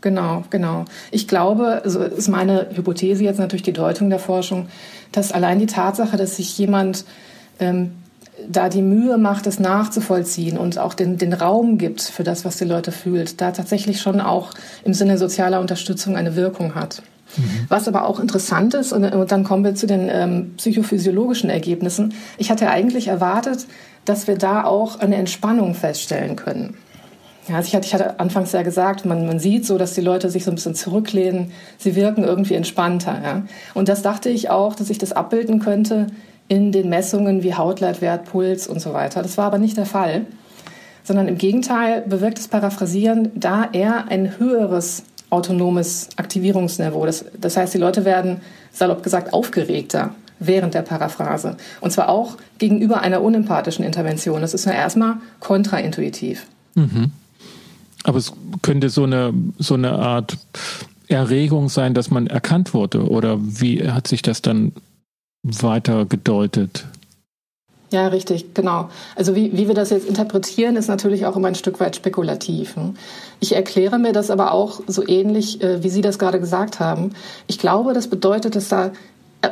Genau, 0.00 0.44
genau. 0.50 0.84
Ich 1.10 1.28
glaube, 1.28 1.80
so 1.86 2.02
ist 2.02 2.28
meine 2.28 2.68
Hypothese 2.74 3.24
jetzt 3.24 3.38
natürlich 3.38 3.62
die 3.62 3.72
Deutung 3.72 4.10
der 4.10 4.18
Forschung, 4.18 4.68
dass 5.12 5.32
allein 5.32 5.58
die 5.58 5.66
Tatsache, 5.66 6.18
dass 6.18 6.36
sich 6.36 6.58
jemand 6.58 7.06
ähm, 7.58 7.92
da 8.48 8.68
die 8.68 8.82
Mühe 8.82 9.16
macht, 9.16 9.46
es 9.46 9.60
nachzuvollziehen 9.60 10.58
und 10.58 10.78
auch 10.78 10.94
den, 10.94 11.16
den 11.16 11.32
Raum 11.32 11.78
gibt 11.78 12.02
für 12.02 12.24
das, 12.24 12.44
was 12.44 12.58
die 12.58 12.64
Leute 12.64 12.92
fühlt, 12.92 13.40
da 13.40 13.52
tatsächlich 13.52 14.00
schon 14.00 14.20
auch 14.20 14.50
im 14.84 14.92
Sinne 14.92 15.18
sozialer 15.18 15.60
Unterstützung 15.60 16.16
eine 16.16 16.36
Wirkung 16.36 16.74
hat. 16.74 17.02
Mhm. 17.36 17.66
Was 17.68 17.88
aber 17.88 18.06
auch 18.06 18.20
interessant 18.20 18.74
ist, 18.74 18.92
und, 18.92 19.04
und, 19.04 19.32
dann 19.32 19.44
kommen 19.44 19.64
wir 19.64 19.74
zu 19.74 19.86
den 19.86 20.08
ähm, 20.10 20.52
psychophysiologischen 20.56 21.50
Ergebnissen. 21.50 22.12
Ich 22.38 22.50
hatte 22.50 22.68
eigentlich 22.68 23.08
erwartet, 23.08 23.66
dass 24.04 24.26
wir 24.26 24.36
da 24.36 24.64
auch 24.64 25.00
eine 25.00 25.16
Entspannung 25.16 25.74
feststellen 25.74 26.36
können. 26.36 26.76
Ja, 27.48 27.56
also 27.56 27.66
ich 27.66 27.74
hatte, 27.74 27.86
ich 27.86 27.94
hatte 27.94 28.20
anfangs 28.20 28.52
ja 28.52 28.62
gesagt, 28.62 29.04
man, 29.04 29.26
man 29.26 29.38
sieht 29.38 29.66
so, 29.66 29.76
dass 29.76 29.92
die 29.92 30.00
Leute 30.00 30.30
sich 30.30 30.44
so 30.44 30.50
ein 30.50 30.54
bisschen 30.54 30.74
zurücklehnen, 30.74 31.52
sie 31.76 31.94
wirken 31.94 32.24
irgendwie 32.24 32.54
entspannter. 32.54 33.20
Ja? 33.22 33.42
Und 33.74 33.88
das 33.88 34.00
dachte 34.02 34.30
ich 34.30 34.48
auch, 34.48 34.74
dass 34.74 34.88
ich 34.88 34.98
das 34.98 35.12
abbilden 35.12 35.60
könnte 35.60 36.06
in 36.48 36.72
den 36.72 36.88
Messungen 36.88 37.42
wie 37.42 37.54
Hautleitwert, 37.54 38.24
Puls 38.24 38.66
und 38.66 38.80
so 38.80 38.94
weiter. 38.94 39.22
Das 39.22 39.36
war 39.36 39.46
aber 39.46 39.58
nicht 39.58 39.76
der 39.76 39.86
Fall, 39.86 40.26
sondern 41.02 41.28
im 41.28 41.36
Gegenteil 41.36 42.02
bewirkt 42.02 42.38
das 42.38 42.48
Paraphrasieren 42.48 43.30
da 43.34 43.68
eher 43.72 44.08
ein 44.08 44.38
höheres 44.38 45.04
autonomes 45.28 46.08
Aktivierungsniveau. 46.16 47.04
Das, 47.04 47.26
das 47.38 47.56
heißt, 47.56 47.74
die 47.74 47.78
Leute 47.78 48.04
werden, 48.06 48.40
salopp 48.72 49.02
gesagt, 49.02 49.34
aufgeregter 49.34 50.14
während 50.46 50.74
der 50.74 50.82
Paraphrase. 50.82 51.56
Und 51.80 51.90
zwar 51.90 52.08
auch 52.08 52.36
gegenüber 52.58 53.00
einer 53.00 53.22
unempathischen 53.22 53.84
Intervention. 53.84 54.40
Das 54.40 54.54
ist 54.54 54.66
nur 54.66 54.74
erstmal 54.74 55.16
kontraintuitiv. 55.40 56.46
Mhm. 56.74 57.12
Aber 58.04 58.18
es 58.18 58.32
könnte 58.62 58.90
so 58.90 59.04
eine, 59.04 59.32
so 59.58 59.74
eine 59.74 59.92
Art 59.92 60.36
Erregung 61.08 61.68
sein, 61.68 61.94
dass 61.94 62.10
man 62.10 62.26
erkannt 62.26 62.74
wurde. 62.74 63.08
Oder 63.08 63.38
wie 63.40 63.88
hat 63.88 64.08
sich 64.08 64.22
das 64.22 64.42
dann 64.42 64.72
weiter 65.42 66.06
gedeutet? 66.06 66.86
Ja, 67.90 68.08
richtig, 68.08 68.54
genau. 68.54 68.88
Also 69.14 69.36
wie, 69.36 69.56
wie 69.56 69.68
wir 69.68 69.74
das 69.74 69.90
jetzt 69.90 70.08
interpretieren, 70.08 70.74
ist 70.74 70.88
natürlich 70.88 71.26
auch 71.26 71.36
immer 71.36 71.46
ein 71.46 71.54
Stück 71.54 71.78
weit 71.78 71.94
spekulativ. 71.94 72.76
Ne? 72.76 72.94
Ich 73.38 73.54
erkläre 73.54 73.98
mir 73.98 74.12
das 74.12 74.30
aber 74.30 74.52
auch 74.52 74.80
so 74.88 75.06
ähnlich, 75.06 75.62
äh, 75.62 75.82
wie 75.84 75.90
Sie 75.90 76.00
das 76.00 76.18
gerade 76.18 76.40
gesagt 76.40 76.80
haben. 76.80 77.12
Ich 77.46 77.58
glaube, 77.58 77.92
das 77.92 78.08
bedeutet, 78.08 78.56
dass 78.56 78.68
da 78.68 78.90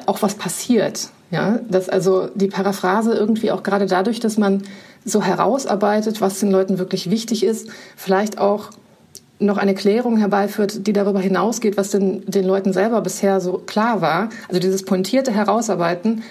auch 0.06 0.22
was 0.22 0.34
passiert. 0.34 1.08
Ja, 1.30 1.60
dass 1.70 1.88
also 1.88 2.28
die 2.34 2.48
Paraphrase 2.48 3.14
irgendwie 3.14 3.50
auch 3.52 3.62
gerade 3.62 3.86
dadurch, 3.86 4.20
dass 4.20 4.36
man 4.36 4.64
so 5.04 5.22
herausarbeitet, 5.22 6.20
was 6.20 6.38
den 6.40 6.50
Leuten 6.50 6.78
wirklich 6.78 7.10
wichtig 7.10 7.42
ist, 7.42 7.68
vielleicht 7.96 8.38
auch 8.38 8.70
noch 9.38 9.56
eine 9.56 9.74
Klärung 9.74 10.18
herbeiführt, 10.18 10.86
die 10.86 10.92
darüber 10.92 11.20
hinausgeht, 11.20 11.76
was 11.76 11.90
den, 11.90 12.24
den 12.26 12.44
Leuten 12.44 12.72
selber 12.72 13.00
bisher 13.00 13.40
so 13.40 13.54
klar 13.54 14.00
war. 14.00 14.28
Also 14.48 14.60
dieses 14.60 14.84
pointierte 14.84 15.32
Herausarbeiten, 15.32 16.22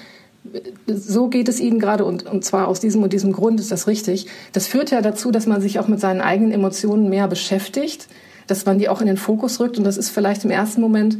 so 0.87 1.27
geht 1.27 1.49
es 1.49 1.59
ihnen 1.59 1.79
gerade 1.79 2.05
und, 2.05 2.25
und 2.25 2.43
zwar 2.43 2.67
aus 2.67 2.79
diesem 2.79 3.03
und 3.03 3.13
diesem 3.13 3.31
Grund 3.31 3.59
ist 3.59 3.71
das 3.71 3.87
richtig. 3.87 4.27
Das 4.53 4.67
führt 4.67 4.91
ja 4.91 5.01
dazu, 5.01 5.31
dass 5.31 5.45
man 5.45 5.61
sich 5.61 5.79
auch 5.79 5.87
mit 5.87 5.99
seinen 5.99 6.21
eigenen 6.21 6.51
Emotionen 6.51 7.09
mehr 7.09 7.27
beschäftigt, 7.27 8.07
dass 8.47 8.65
man 8.65 8.79
die 8.79 8.89
auch 8.89 9.01
in 9.01 9.07
den 9.07 9.17
Fokus 9.17 9.59
rückt 9.59 9.77
und 9.77 9.83
das 9.83 9.97
ist 9.97 10.09
vielleicht 10.09 10.43
im 10.43 10.51
ersten 10.51 10.81
Moment 10.81 11.17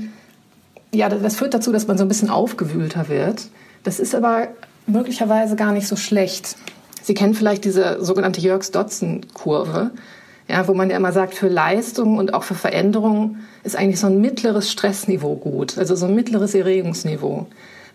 ja, 0.94 1.10
das 1.10 1.36
führt 1.36 1.54
dazu, 1.54 1.72
dass 1.72 1.88
man 1.88 1.98
so 1.98 2.04
ein 2.06 2.08
bisschen 2.08 2.30
aufgewühlter 2.30 3.10
wird. 3.10 3.48
Das 3.84 4.00
ist 4.00 4.14
aber 4.14 4.50
möglicherweise 4.88 5.56
gar 5.56 5.72
nicht 5.72 5.88
so 5.88 5.96
schlecht. 5.96 6.56
Sie 7.02 7.14
kennen 7.14 7.34
vielleicht 7.34 7.66
diese 7.66 8.04
sogenannte 8.04 8.42
Yerkes-Dodson-Kurve, 8.42 9.92
ja, 10.48 10.68
wo 10.68 10.74
man 10.74 10.90
ja 10.90 10.98
immer 10.98 11.12
sagt, 11.12 11.34
für 11.34 11.48
Leistung 11.48 12.18
und 12.18 12.34
auch 12.34 12.44
für 12.44 12.56
Veränderung 12.56 13.38
ist 13.64 13.76
eigentlich 13.76 14.00
so 14.00 14.08
ein 14.08 14.20
mittleres 14.20 14.72
Stressniveau 14.72 15.36
gut, 15.36 15.78
also 15.78 15.96
so 15.96 16.08
ein 16.08 16.16
mittleres 16.16 16.54
Erregungsniveau. 16.54 17.48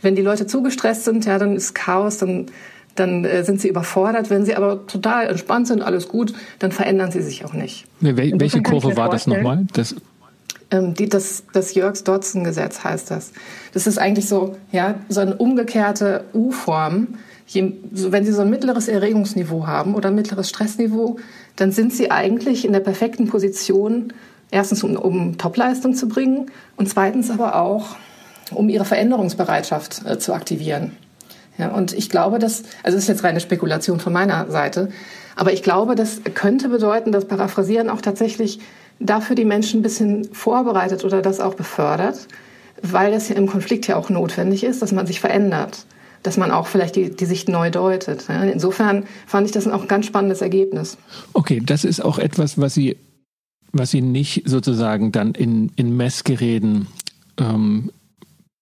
Wenn 0.03 0.17
die 0.17 0.23
Leute 0.23 0.47
zu 0.47 0.63
gestresst 0.63 1.05
sind, 1.05 1.25
ja, 1.27 1.39
dann 1.39 1.57
ist 1.57 1.75
Chaos, 1.75 2.19
dann, 2.19 2.47
dann 2.95 3.25
äh, 3.25 3.45
sind 3.45 3.61
sie 3.61 3.69
überfordert. 3.69 4.31
Wenn 4.31 4.45
sie 4.45 4.55
aber 4.55 4.87
total 4.87 5.29
entspannt 5.29 5.69
sind, 5.69 5.83
alles 5.83 6.09
gut, 6.09 6.35
dann 6.59 6.73
verändern 6.73 7.11
sie 7.11 7.23
sich 7.23 7.45
auch 7.45 7.53
nicht. 7.53 7.87
Welche 8.01 8.63
Kurve 8.63 8.97
war 8.97 9.09
das 9.09 9.27
nochmal? 9.27 9.67
Das 9.73 9.95
ähm, 10.71 10.95
die, 10.95 11.09
das, 11.09 11.45
das 11.53 11.75
Yerkes-Dodson-Gesetz 11.75 12.83
heißt 12.85 13.11
das. 13.11 13.33
Das 13.73 13.87
ist 13.87 13.99
eigentlich 13.99 14.29
so, 14.29 14.57
ja, 14.73 14.97
so 15.09 15.21
eine 15.21 15.37
umgekehrte 15.37 16.25
U-Form. 16.35 17.19
so, 17.47 18.13
wenn 18.13 18.25
Sie 18.25 18.33
so 18.33 18.43
ein 18.43 18.51
mittleres 18.51 18.89
Erregungsniveau 18.89 19.67
haben 19.67 19.95
oder 19.95 20.09
ein 20.09 20.15
mittleres 20.15 20.49
Stressniveau, 20.49 21.19
dann 21.57 21.73
sind 21.73 21.93
Sie 21.93 22.11
eigentlich 22.11 22.65
in 22.65 22.73
der 22.73 22.81
perfekten 22.81 23.29
Position, 23.29 24.13
erstens 24.51 24.83
um, 24.83 24.97
um 24.97 25.39
Topleistung 25.39 25.95
zu 25.95 26.09
bringen 26.09 26.51
und 26.77 26.89
zweitens 26.89 27.31
aber 27.31 27.61
auch, 27.61 27.97
um 28.53 28.69
Ihre 28.69 28.85
Veränderungsbereitschaft 28.85 30.05
äh, 30.05 30.19
zu 30.19 30.33
aktivieren. 30.33 30.93
Ja, 31.59 31.69
und 31.69 31.95
ich 31.95 32.11
glaube, 32.11 32.39
dass, 32.39 32.65
also 32.83 32.97
das 32.97 33.05
ist 33.05 33.09
jetzt 33.09 33.25
reine 33.25 33.41
Spekulation 33.41 33.99
von 33.99 34.13
meiner 34.13 34.51
Seite, 34.51 34.91
aber 35.37 35.53
ich 35.53 35.63
glaube, 35.63 35.95
das 35.95 36.23
könnte 36.35 36.69
bedeuten, 36.69 37.13
dass 37.13 37.27
Paraphrasieren 37.27 37.89
auch 37.91 38.01
tatsächlich 38.01 38.61
dafür 38.99 39.37
die 39.37 39.45
Menschen 39.45 39.81
ein 39.81 39.83
bisschen 39.83 40.33
vorbereitet 40.33 41.05
oder 41.05 41.23
das 41.23 41.41
auch 41.41 41.55
befördert, 41.55 42.27
weil 42.83 43.11
das 43.11 43.29
ja 43.29 43.37
im 43.37 43.47
Konflikt 43.47 43.87
ja 43.87 43.97
auch 43.97 44.11
notwendig 44.11 44.65
ist, 44.65 44.83
dass 44.83 44.93
man 44.93 45.07
sich 45.07 45.21
verändert, 45.21 45.87
dass 46.23 46.37
man 46.37 46.51
auch 46.51 46.67
vielleicht 46.67 46.97
die, 46.97 47.15
die 47.15 47.27
Sicht 47.27 47.49
neu 47.49 47.71
deutet. 47.71 48.27
Insofern 48.29 49.05
fand 49.27 49.47
ich 49.47 49.53
das 49.53 49.67
auch 49.69 49.83
ein 49.83 49.89
ganz 49.89 50.07
spannendes 50.07 50.41
Ergebnis. 50.41 50.99
Okay, 51.33 51.63
das 51.65 51.85
ist 51.85 52.05
auch 52.05 52.19
etwas, 52.19 52.59
was 52.59 52.75
Sie, 52.75 52.97
was 53.73 53.91
Sie 53.91 54.03
nicht 54.03 54.43
sozusagen 54.47 55.13
dann 55.13 55.33
in, 55.33 55.73
in 55.77 55.97
Messgeräten 55.97 56.87
ähm, 57.39 57.91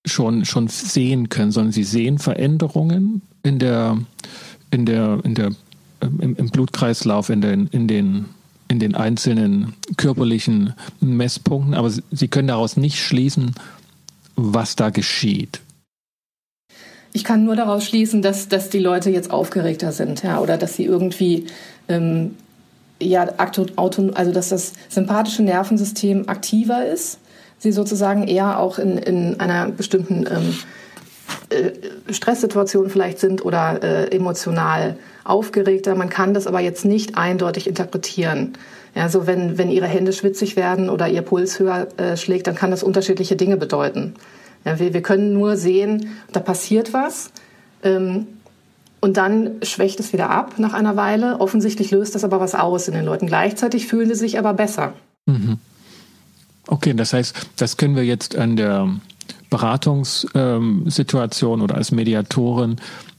schon, 0.07 0.45
schon 0.45 0.69
sehen 0.69 1.29
können, 1.29 1.53
sondern 1.53 1.73
Sie 1.73 1.85
sehen 1.85 2.19
Veränderungen 2.19 3.23
in 3.43 3.59
der, 3.59 3.99
in 4.71 4.87
der, 4.87 5.21
in 5.25 5.35
der, 5.35 5.51
ähm, 6.01 6.21
im, 6.21 6.37
im 6.37 6.49
Blutkreislauf, 6.51 7.31
in 7.31 7.41
den, 7.41 7.67
in 7.69 7.89
den 7.89 8.27
in 8.69 8.79
den 8.79 8.95
einzelnen 8.95 9.75
körperlichen 9.97 10.75
Messpunkten, 11.01 11.75
aber 11.75 11.91
Sie 11.91 12.29
können 12.29 12.49
daraus 12.49 12.77
nicht 12.77 12.99
schließen, 12.99 13.55
was 14.37 14.77
da 14.77 14.91
geschieht. 14.91 15.61
Ich 17.13 17.23
kann 17.23 17.45
nur 17.45 17.55
daraus 17.55 17.85
schließen, 17.85 18.23
dass, 18.23 18.49
dass 18.49 18.71
die 18.71 18.81
Leute 18.81 19.11
jetzt 19.11 19.31
aufgeregter 19.31 19.93
sind, 19.93 20.23
ja, 20.25 20.41
oder 20.41 20.57
dass 20.57 20.75
sie 20.75 20.85
irgendwie 20.85 21.47
ähm, 21.89 22.35
ja, 23.01 23.27
also 23.37 24.33
dass 24.33 24.49
das 24.49 24.73
sympathische 24.89 25.43
Nervensystem 25.43 26.29
aktiver 26.29 26.87
ist, 26.87 27.19
sie 27.59 27.73
sozusagen 27.73 28.27
eher 28.27 28.59
auch 28.59 28.79
in, 28.79 28.99
in 28.99 29.41
einer 29.41 29.71
bestimmten 29.71 30.27
ähm, 30.27 30.55
äh, 31.51 32.13
Stresssituation 32.13 32.91
vielleicht 32.91 33.19
sind 33.19 33.45
oder 33.45 33.83
äh, 33.83 34.15
emotional 34.15 34.97
aufgeregter. 35.25 35.95
Man 35.95 36.11
kann 36.11 36.35
das 36.35 36.47
aber 36.47 36.61
jetzt 36.61 36.85
nicht 36.85 37.17
eindeutig 37.17 37.67
interpretieren. 37.67 38.53
Ja, 38.95 39.09
so 39.09 39.27
wenn, 39.27 39.59
wenn 39.59 39.71
ihre 39.71 39.87
Hände 39.87 40.13
schwitzig 40.13 40.55
werden 40.55 40.89
oder 40.89 41.09
ihr 41.09 41.23
Puls 41.23 41.59
höher 41.59 41.89
äh, 41.97 42.17
schlägt, 42.17 42.47
dann 42.47 42.55
kann 42.55 42.71
das 42.71 42.83
unterschiedliche 42.83 43.35
Dinge 43.35 43.57
bedeuten. 43.57 44.15
Ja, 44.65 44.79
wir, 44.79 44.95
wir 44.95 45.03
können 45.03 45.33
nur 45.33 45.57
sehen, 45.57 46.11
da 46.33 46.41
passiert 46.41 46.93
was. 46.93 47.31
Ähm, 47.83 48.27
und 49.01 49.19
dann 49.19 49.61
schwächt 49.63 50.01
es 50.01 50.13
wieder 50.13 50.31
ab 50.31 50.55
nach 50.59 50.73
einer 50.73 50.97
Weile. 50.97 51.41
Offensichtlich 51.41 51.91
löst 51.91 52.15
das 52.15 52.25
aber 52.25 52.41
was 52.41 52.55
aus 52.55 52.89
in 52.89 52.95
den 52.95 53.05
Leuten. 53.05 53.27
Gleichzeitig 53.27 53.87
fühlen 53.87 54.09
sie 54.09 54.15
sich 54.15 54.39
aber 54.39 54.55
besser. 54.55 54.95
Mhm. 55.27 55.59
Okay, 56.67 56.95
das 56.95 57.13
heißt, 57.13 57.37
das 57.57 57.77
können 57.77 57.97
wir 57.97 58.05
jetzt 58.05 58.37
an 58.37 58.57
der 58.57 58.89
Beratungssituation 59.51 61.61
oder 61.61 61.75
als 61.75 61.93
Mediatorin 61.93 62.77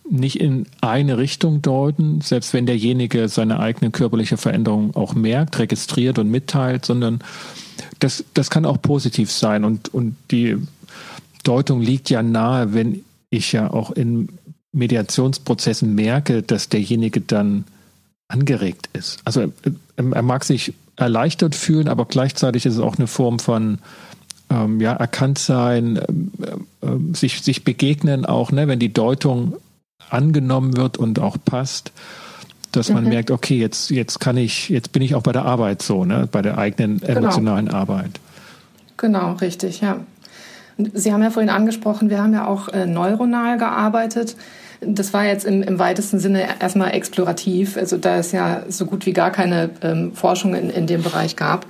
nicht 0.10 0.40
in 0.40 0.68
eine 0.82 1.18
Richtung 1.18 1.62
deuten, 1.62 2.22
selbst 2.22 2.54
wenn 2.54 2.66
derjenige 2.66 3.28
seine 3.28 3.60
eigene 3.60 3.92
körperliche 3.92 4.38
Veränderung 4.38 4.96
auch 4.96 5.16
merkt, 5.16 5.58
registriert 5.60 6.20
und 6.20 6.30
mitteilt, 6.30 6.86
sondern 6.86 7.20
das, 8.00 8.24
das 8.34 8.50
kann 8.50 8.66
auch 8.66 8.82
positiv 8.82 9.32
sein. 9.32 9.64
Und, 9.64 9.94
und 9.94 10.16
die 10.32 10.58
Deutung 11.44 11.82
liegt 11.82 12.10
ja 12.10 12.22
nahe, 12.22 12.74
wenn 12.74 13.04
ich 13.30 13.52
ja 13.52 13.72
auch 13.72 13.92
in 13.92 14.30
Mediationsprozessen 14.72 15.96
merke, 15.96 16.44
dass 16.44 16.70
derjenige 16.70 17.22
dann 17.22 17.66
angeregt 18.28 18.90
ist. 18.94 19.20
Also 19.26 19.42
äh, 19.42 19.50
er 19.96 20.22
mag 20.22 20.44
sich 20.44 20.74
erleichtert 20.98 21.56
fühlen, 21.56 21.88
aber 21.88 22.06
gleichzeitig 22.06 22.66
ist 22.66 22.76
es 22.76 22.80
auch 22.80 22.98
eine 22.98 23.08
Form 23.08 23.40
von 23.40 23.80
ähm, 24.50 24.80
ja, 24.80 24.94
erkannt 24.94 25.40
sein, 25.40 25.98
äh, 25.98 26.86
äh, 26.86 27.14
sich, 27.14 27.42
sich 27.42 27.64
begegnen 27.64 28.26
auch, 28.26 28.52
ne, 28.52 28.68
wenn 28.68 28.80
die 28.80 28.94
Deutung 28.94 29.56
angenommen 30.10 30.78
wird 30.78 30.98
und 30.98 31.20
auch 31.20 31.38
passt, 31.44 31.92
dass 32.72 32.90
man 32.90 33.04
mhm. 33.04 33.10
merkt, 33.10 33.32
okay, 33.32 33.58
jetzt, 33.58 33.90
jetzt 33.90 34.20
kann 34.20 34.38
ich, 34.38 34.70
jetzt 34.70 34.92
bin 34.92 35.02
ich 35.02 35.16
auch 35.16 35.24
bei 35.24 35.32
der 35.32 35.46
Arbeit 35.46 35.82
so, 35.82 36.06
ne, 36.06 36.28
bei 36.32 36.42
der 36.42 36.58
eigenen 36.58 37.00
genau. 37.00 37.20
emotionalen 37.20 37.68
genau. 37.68 37.78
Arbeit. 37.78 38.20
Genau, 38.98 39.34
richtig, 39.34 39.82
ja. 39.82 39.98
Sie 40.94 41.14
haben 41.14 41.24
ja 41.24 41.30
vorhin 41.30 41.50
angesprochen, 41.50 42.10
wir 42.10 42.22
haben 42.22 42.34
ja 42.34 42.48
auch 42.48 42.68
äh, 42.70 42.86
neuronal 42.86 43.58
gearbeitet. 43.58 44.36
Das 44.82 45.14
war 45.14 45.24
jetzt 45.24 45.46
im, 45.46 45.64
im 45.64 45.80
weitesten 45.80 46.20
Sinne 46.20 46.48
erstmal 46.60 46.94
explorativ, 46.94 47.78
also 47.78 47.98
da 47.98 48.18
es 48.18 48.34
ja 48.34 48.64
so 48.68 48.86
gut 48.86 49.06
wie 49.06 49.14
gar 49.14 49.32
keine 49.32 49.70
ähm, 49.82 50.14
Forschung 50.14 50.54
in, 50.54 50.70
in 50.70 50.86
dem 50.86 51.02
Bereich 51.02 51.38
gab. 51.38 51.66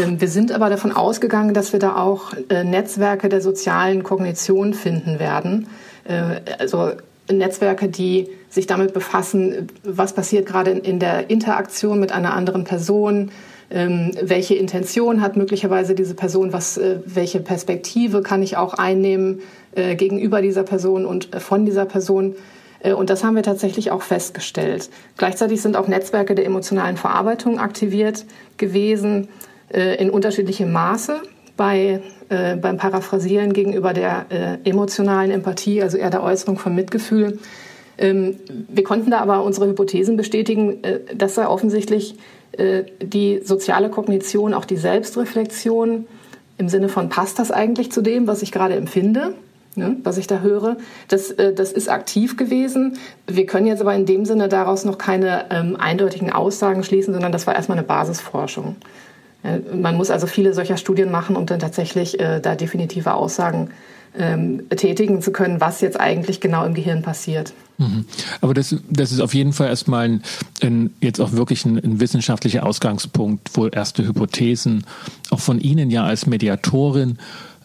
Ähm, 0.00 0.20
wir 0.20 0.28
sind 0.28 0.52
aber 0.52 0.70
davon 0.70 0.92
ausgegangen, 0.92 1.54
dass 1.54 1.72
wir 1.72 1.80
da 1.80 1.96
auch 1.96 2.32
äh, 2.48 2.62
Netzwerke 2.62 3.28
der 3.28 3.40
sozialen 3.40 4.04
Kognition 4.04 4.74
finden 4.74 5.18
werden. 5.18 5.66
Äh, 6.04 6.40
also 6.60 6.92
Netzwerke, 7.30 7.88
die 7.88 8.28
sich 8.48 8.66
damit 8.66 8.92
befassen, 8.92 9.68
was 9.82 10.12
passiert 10.12 10.46
gerade 10.46 10.70
in, 10.70 10.98
der 10.98 11.30
Interaktion 11.30 12.00
mit 12.00 12.12
einer 12.12 12.34
anderen 12.34 12.64
Person, 12.64 13.30
ähm, 13.70 14.12
welche 14.22 14.54
Intention 14.54 15.20
hat 15.20 15.36
möglicherweise 15.36 15.94
diese 15.94 16.14
Person, 16.14 16.52
was, 16.52 16.78
äh, 16.78 17.00
welche 17.04 17.40
Perspektive 17.40 18.22
kann 18.22 18.42
ich 18.42 18.56
auch 18.56 18.74
einnehmen 18.74 19.40
äh, 19.74 19.96
gegenüber 19.96 20.40
dieser 20.40 20.62
Person 20.62 21.04
und 21.04 21.34
äh, 21.34 21.40
von 21.40 21.64
dieser 21.64 21.84
Person. 21.84 22.36
Und 22.82 23.10
das 23.10 23.24
haben 23.24 23.34
wir 23.34 23.42
tatsächlich 23.42 23.90
auch 23.90 24.02
festgestellt. 24.02 24.90
Gleichzeitig 25.16 25.60
sind 25.60 25.76
auch 25.76 25.88
Netzwerke 25.88 26.36
der 26.36 26.44
emotionalen 26.44 26.96
Verarbeitung 26.96 27.58
aktiviert 27.58 28.26
gewesen 28.58 29.28
in 29.72 30.10
unterschiedlichem 30.10 30.70
Maße 30.70 31.20
bei, 31.56 32.00
äh, 32.28 32.56
beim 32.56 32.76
Paraphrasieren 32.76 33.52
gegenüber 33.52 33.92
der 33.92 34.26
emotionalen 34.64 35.30
Empathie, 35.30 35.82
also 35.82 35.96
eher 35.96 36.10
der 36.10 36.22
Äußerung 36.22 36.58
von 36.58 36.74
Mitgefühl. 36.74 37.38
Ähm, 37.98 38.36
wir 38.68 38.84
konnten 38.84 39.10
da 39.10 39.20
aber 39.20 39.42
unsere 39.42 39.66
Hypothesen 39.68 40.16
bestätigen, 40.16 40.78
dass 41.14 41.34
da 41.34 41.48
offensichtlich 41.48 42.16
äh, 42.56 42.84
die 43.02 43.40
soziale 43.44 43.90
Kognition, 43.90 44.54
auch 44.54 44.64
die 44.64 44.76
Selbstreflexion 44.76 46.06
im 46.58 46.68
Sinne 46.68 46.88
von 46.88 47.10
passt 47.10 47.38
das 47.38 47.50
eigentlich 47.50 47.92
zu 47.92 48.00
dem, 48.00 48.26
was 48.26 48.40
ich 48.40 48.50
gerade 48.50 48.74
empfinde, 48.74 49.34
ne, 49.74 49.96
was 50.02 50.16
ich 50.16 50.26
da 50.26 50.40
höre, 50.40 50.78
das, 51.08 51.30
äh, 51.32 51.52
das 51.52 51.72
ist 51.72 51.90
aktiv 51.90 52.38
gewesen. 52.38 52.98
Wir 53.26 53.44
können 53.44 53.66
jetzt 53.66 53.82
aber 53.82 53.94
in 53.94 54.06
dem 54.06 54.24
Sinne 54.24 54.48
daraus 54.48 54.86
noch 54.86 54.96
keine 54.96 55.46
ähm, 55.50 55.76
eindeutigen 55.78 56.32
Aussagen 56.32 56.82
schließen, 56.82 57.12
sondern 57.12 57.32
das 57.32 57.46
war 57.46 57.54
erstmal 57.54 57.76
eine 57.76 57.86
Basisforschung. 57.86 58.76
Äh, 59.46 59.74
man 59.74 59.96
muss 59.96 60.10
also 60.10 60.26
viele 60.26 60.54
solcher 60.54 60.76
Studien 60.76 61.10
machen, 61.10 61.36
um 61.36 61.46
dann 61.46 61.58
tatsächlich 61.58 62.18
äh, 62.18 62.40
da 62.40 62.54
definitive 62.54 63.14
Aussagen 63.14 63.70
ähm, 64.18 64.68
tätigen 64.70 65.20
zu 65.20 65.30
können, 65.30 65.60
was 65.60 65.80
jetzt 65.80 66.00
eigentlich 66.00 66.40
genau 66.40 66.64
im 66.64 66.74
Gehirn 66.74 67.02
passiert. 67.02 67.52
Mhm. 67.78 68.06
Aber 68.40 68.54
das, 68.54 68.74
das 68.88 69.12
ist 69.12 69.20
auf 69.20 69.34
jeden 69.34 69.52
Fall 69.52 69.68
erstmal 69.68 70.06
ein, 70.06 70.22
ein, 70.62 70.90
jetzt 71.00 71.20
auch 71.20 71.32
wirklich 71.32 71.64
ein, 71.66 71.76
ein, 71.76 72.00
wissenschaftlicher 72.00 72.64
Ausgangspunkt, 72.64 73.50
wo 73.54 73.66
erste 73.66 74.06
Hypothesen 74.06 74.84
auch 75.30 75.40
von 75.40 75.60
Ihnen 75.60 75.90
ja 75.90 76.04
als 76.04 76.26
Mediatorin 76.26 77.18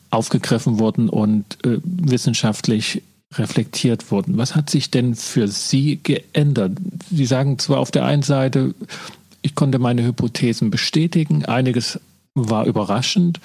aufgegriffen 0.09 0.79
wurden 0.79 1.07
und 1.07 1.57
äh, 1.65 1.77
wissenschaftlich 1.83 3.01
reflektiert 3.35 4.11
wurden. 4.11 4.37
Was 4.37 4.55
hat 4.55 4.69
sich 4.69 4.91
denn 4.91 5.15
für 5.15 5.47
Sie 5.47 6.01
geändert? 6.03 6.73
Sie 7.09 7.25
sagen 7.25 7.57
zwar 7.59 7.79
auf 7.79 7.91
der 7.91 8.03
einen 8.03 8.23
Seite, 8.23 8.75
ich 9.41 9.55
konnte 9.55 9.79
meine 9.79 10.03
Hypothesen 10.05 10.69
bestätigen, 10.71 11.45
einiges 11.45 11.99
war 12.33 12.65
überraschend, 12.65 13.39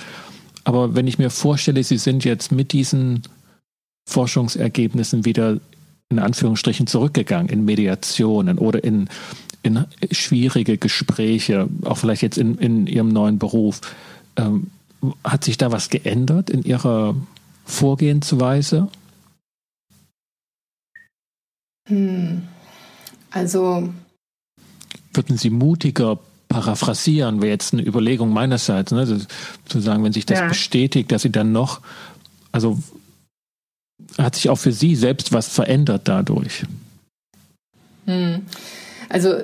aber 0.65 0.95
wenn 0.95 1.07
ich 1.07 1.19
mir 1.19 1.31
vorstelle, 1.31 1.83
Sie 1.85 1.99
sind 1.99 2.25
jetzt 2.25 2.51
mit 2.51 2.73
diesen 2.73 3.23
Forschungsergebnissen 4.09 5.25
wieder 5.25 5.61
in 6.09 6.19
Anführungsstrichen 6.19 6.87
zurückgegangen 6.87 7.49
in 7.49 7.65
Mediationen 7.65 8.59
oder 8.59 8.83
in, 8.83 9.09
in 9.63 9.85
schwierige 10.11 10.79
Gespräche, 10.79 11.69
auch 11.85 11.99
vielleicht 11.99 12.23
jetzt 12.23 12.39
in, 12.39 12.59
in 12.59 12.87
Ihrem 12.87 13.09
neuen 13.09 13.39
Beruf. 13.39 13.81
Ähm, 14.37 14.71
hat 15.25 15.45
sich 15.45 15.59
da 15.59 15.73
was 15.73 15.89
geändert 15.91 16.51
in 16.51 16.63
Ihrer 16.63 17.15
Vorgehensweise? 17.65 18.89
Hm. 21.89 22.43
Also. 23.31 23.91
Würden 25.17 25.37
Sie 25.37 25.51
mutiger 25.51 26.19
paraphrasieren, 26.49 27.43
wäre 27.43 27.51
jetzt 27.51 27.73
eine 27.73 27.83
Überlegung 27.83 28.33
meinerseits, 28.33 28.93
ne? 28.93 29.01
Also, 29.01 29.19
zu 29.67 29.81
sagen, 29.81 30.05
wenn 30.05 30.13
sich 30.13 30.27
das 30.27 30.41
ja. 30.41 30.49
bestätigt, 30.49 31.11
dass 31.11 31.23
Sie 31.23 31.33
dann 31.33 31.53
noch, 31.53 31.81
also 32.53 32.79
hat 34.19 34.37
sich 34.37 34.49
auch 34.49 34.57
für 34.57 34.73
Sie 34.73 34.95
selbst 34.95 35.33
was 35.33 35.49
verändert 35.49 36.03
dadurch? 36.05 36.65
Hm. 38.07 38.43
Also 39.09 39.37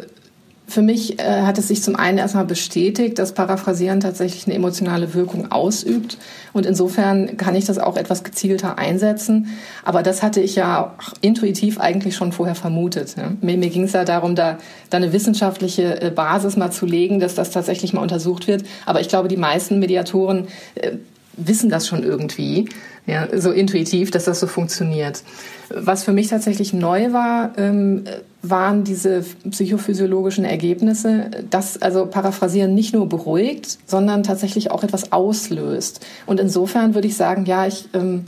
für 0.72 0.82
mich 0.82 1.20
äh, 1.20 1.42
hat 1.42 1.58
es 1.58 1.68
sich 1.68 1.82
zum 1.82 1.96
einen 1.96 2.18
erstmal 2.18 2.46
bestätigt, 2.46 3.18
dass 3.18 3.32
Paraphrasieren 3.32 4.00
tatsächlich 4.00 4.46
eine 4.46 4.54
emotionale 4.54 5.12
Wirkung 5.12 5.52
ausübt. 5.52 6.16
Und 6.52 6.64
insofern 6.66 7.36
kann 7.36 7.54
ich 7.54 7.66
das 7.66 7.78
auch 7.78 7.96
etwas 7.96 8.24
gezielter 8.24 8.78
einsetzen. 8.78 9.48
Aber 9.84 10.02
das 10.02 10.22
hatte 10.22 10.40
ich 10.40 10.56
ja 10.56 10.94
intuitiv 11.20 11.78
eigentlich 11.78 12.16
schon 12.16 12.32
vorher 12.32 12.54
vermutet. 12.54 13.14
Ja. 13.16 13.32
Mir, 13.42 13.58
mir 13.58 13.68
ging 13.68 13.84
es 13.84 13.92
ja 13.92 14.04
darum, 14.04 14.34
da, 14.34 14.58
da 14.88 14.96
eine 14.96 15.12
wissenschaftliche 15.12 16.00
äh, 16.00 16.10
Basis 16.10 16.56
mal 16.56 16.70
zu 16.70 16.86
legen, 16.86 17.20
dass 17.20 17.34
das 17.34 17.50
tatsächlich 17.50 17.92
mal 17.92 18.00
untersucht 18.00 18.48
wird. 18.48 18.64
Aber 18.86 19.00
ich 19.00 19.08
glaube, 19.08 19.28
die 19.28 19.36
meisten 19.36 19.78
Mediatoren 19.78 20.48
äh, 20.74 20.92
wissen 21.36 21.68
das 21.68 21.86
schon 21.86 22.02
irgendwie 22.02 22.68
ja, 23.06 23.28
so 23.38 23.50
intuitiv, 23.50 24.10
dass 24.10 24.24
das 24.24 24.40
so 24.40 24.46
funktioniert. 24.46 25.22
Was 25.68 26.04
für 26.04 26.12
mich 26.12 26.28
tatsächlich 26.28 26.72
neu 26.72 27.12
war, 27.12 27.52
ähm, 27.58 28.04
waren 28.42 28.82
diese 28.82 29.24
psychophysiologischen 29.48 30.44
Ergebnisse, 30.44 31.30
dass 31.48 31.80
also 31.80 32.06
Paraphrasieren 32.06 32.74
nicht 32.74 32.92
nur 32.92 33.08
beruhigt, 33.08 33.78
sondern 33.86 34.24
tatsächlich 34.24 34.70
auch 34.70 34.82
etwas 34.82 35.12
auslöst. 35.12 36.04
Und 36.26 36.40
insofern 36.40 36.94
würde 36.94 37.06
ich 37.06 37.16
sagen, 37.16 37.44
ja, 37.46 37.66
ich 37.66 37.88
ähm, 37.94 38.24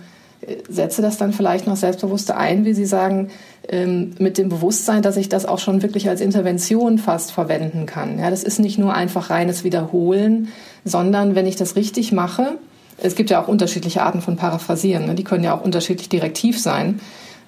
setze 0.69 1.03
das 1.03 1.19
dann 1.19 1.33
vielleicht 1.33 1.67
noch 1.67 1.77
selbstbewusster 1.77 2.37
ein, 2.37 2.65
wie 2.65 2.75
Sie 2.75 2.87
sagen, 2.87 3.31
ähm, 3.69 4.15
mit 4.19 4.39
dem 4.39 4.49
Bewusstsein, 4.49 5.03
dass 5.03 5.17
ich 5.17 5.29
das 5.29 5.47
auch 5.47 5.59
schon 5.59 5.83
wirklich 5.83 6.09
als 6.09 6.21
Intervention 6.21 6.99
fast 6.99 7.33
verwenden 7.33 7.87
kann. 7.87 8.19
Ja, 8.19 8.31
das 8.31 8.45
ist 8.45 8.61
nicht 8.61 8.79
nur 8.79 8.95
einfach 8.95 9.31
reines 9.31 9.65
Wiederholen, 9.65 10.49
sondern 10.85 11.35
wenn 11.35 11.47
ich 11.47 11.57
das 11.57 11.77
richtig 11.77 12.13
mache, 12.13 12.59
es 12.99 13.17
gibt 13.17 13.31
ja 13.31 13.43
auch 13.43 13.49
unterschiedliche 13.49 14.03
Arten 14.03 14.21
von 14.21 14.37
Paraphrasieren, 14.37 15.07
ne? 15.07 15.15
die 15.15 15.25
können 15.25 15.43
ja 15.43 15.57
auch 15.57 15.65
unterschiedlich 15.65 16.09
direktiv 16.09 16.61
sein. 16.61 17.01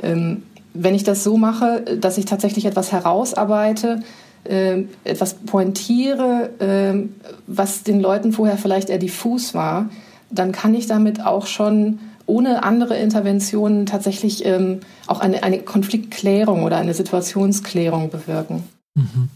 Ähm, 0.03 0.43
wenn 0.79 0.95
ich 0.95 1.05
das 1.05 1.25
so 1.25 1.37
mache, 1.37 1.83
dass 2.01 2.19
ich 2.19 2.25
tatsächlich 2.25 2.65
etwas 2.65 2.93
herausarbeite, 2.93 4.01
äh, 4.45 4.85
etwas 5.05 5.35
pointiere, 5.35 6.51
äh, 6.59 7.09
was 7.47 7.83
den 7.83 8.01
Leuten 8.01 8.33
vorher 8.33 8.59
vielleicht 8.59 8.91
eher 8.91 8.99
diffus 8.99 9.55
war, 9.55 9.89
dann 10.31 10.53
kann 10.53 10.75
ich 10.75 10.87
damit 10.87 11.25
auch 11.25 11.47
schon 11.47 11.99
ohne 12.27 12.65
andere 12.65 12.97
Interventionen 12.97 13.87
tatsächlich 13.87 14.45
ähm, 14.45 14.81
auch 15.07 15.21
eine, 15.21 15.43
eine 15.43 15.61
Konfliktklärung 15.61 16.65
oder 16.65 16.77
eine 16.77 16.93
Situationsklärung 16.93 18.11
bewirken. 18.11 18.65
Mhm. 18.95 19.29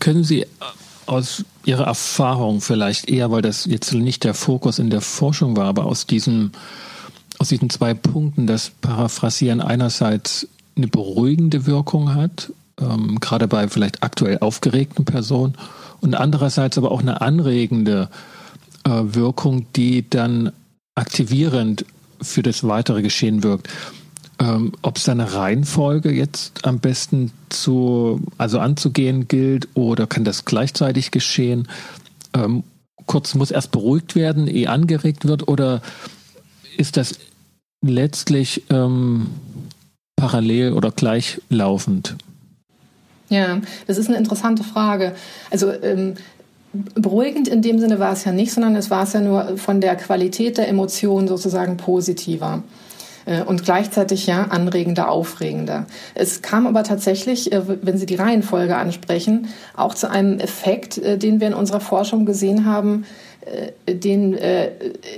Können 0.00 0.24
Sie 0.24 0.46
aus 1.06 1.44
Ihrer 1.64 1.84
Erfahrung 1.84 2.60
vielleicht 2.60 3.08
eher, 3.08 3.30
weil 3.30 3.42
das 3.42 3.64
jetzt 3.64 3.92
nicht 3.92 4.24
der 4.24 4.34
Fokus 4.34 4.78
in 4.78 4.90
der 4.90 5.00
Forschung 5.00 5.56
war, 5.56 5.66
aber 5.66 5.86
aus 5.86 6.06
diesem, 6.06 6.50
aus 7.38 7.48
diesen 7.48 7.70
zwei 7.70 7.94
Punkten, 7.94 8.46
dass 8.46 8.70
Paraphrasieren 8.70 9.60
einerseits 9.60 10.48
eine 10.76 10.88
beruhigende 10.88 11.66
Wirkung 11.66 12.14
hat, 12.14 12.52
ähm, 12.80 13.18
gerade 13.20 13.48
bei 13.48 13.68
vielleicht 13.68 14.02
aktuell 14.02 14.38
aufgeregten 14.38 15.04
Personen, 15.04 15.56
und 16.00 16.14
andererseits 16.14 16.76
aber 16.76 16.90
auch 16.92 17.00
eine 17.00 17.20
anregende 17.20 18.10
äh, 18.84 18.90
Wirkung, 18.90 19.66
die 19.74 20.08
dann 20.08 20.52
aktivierend 20.94 21.84
für 22.20 22.42
das 22.42 22.64
weitere 22.64 23.02
Geschehen 23.02 23.42
wirkt. 23.42 23.68
Ähm, 24.38 24.72
Ob 24.82 24.98
es 24.98 25.04
da 25.04 25.12
eine 25.12 25.32
Reihenfolge 25.32 26.12
jetzt 26.12 26.66
am 26.66 26.78
besten 26.78 27.32
zu, 27.48 28.20
also 28.36 28.58
anzugehen 28.58 29.28
gilt 29.28 29.68
oder 29.74 30.06
kann 30.06 30.24
das 30.24 30.44
gleichzeitig 30.44 31.10
geschehen? 31.10 31.68
Ähm, 32.34 32.62
kurz 33.06 33.34
muss 33.34 33.50
erst 33.50 33.72
beruhigt 33.72 34.14
werden, 34.14 34.46
ehe 34.46 34.68
angeregt 34.68 35.26
wird 35.26 35.48
oder 35.48 35.80
ist 36.76 36.98
das 36.98 37.18
letztlich 37.88 38.64
ähm, 38.70 39.28
parallel 40.16 40.72
oder 40.72 40.90
gleichlaufend? 40.90 42.16
Ja, 43.28 43.60
das 43.86 43.98
ist 43.98 44.08
eine 44.08 44.18
interessante 44.18 44.64
Frage. 44.64 45.14
Also 45.50 45.72
ähm, 45.72 46.14
beruhigend 46.94 47.48
in 47.48 47.62
dem 47.62 47.78
Sinne 47.78 47.98
war 47.98 48.12
es 48.12 48.24
ja 48.24 48.32
nicht, 48.32 48.52
sondern 48.52 48.76
es 48.76 48.90
war 48.90 49.02
es 49.02 49.12
ja 49.12 49.20
nur 49.20 49.58
von 49.58 49.80
der 49.80 49.96
Qualität 49.96 50.58
der 50.58 50.68
Emotionen 50.68 51.28
sozusagen 51.28 51.76
positiver 51.76 52.62
äh, 53.26 53.42
und 53.42 53.64
gleichzeitig 53.64 54.26
ja 54.26 54.44
anregender, 54.44 55.10
aufregender. 55.10 55.86
Es 56.14 56.40
kam 56.42 56.66
aber 56.66 56.84
tatsächlich, 56.84 57.52
äh, 57.52 57.62
wenn 57.82 57.98
Sie 57.98 58.06
die 58.06 58.14
Reihenfolge 58.14 58.76
ansprechen, 58.76 59.48
auch 59.76 59.94
zu 59.94 60.10
einem 60.10 60.38
Effekt, 60.38 60.98
äh, 60.98 61.18
den 61.18 61.40
wir 61.40 61.48
in 61.48 61.54
unserer 61.54 61.80
Forschung 61.80 62.24
gesehen 62.24 62.64
haben, 62.64 63.04
den, 63.88 64.34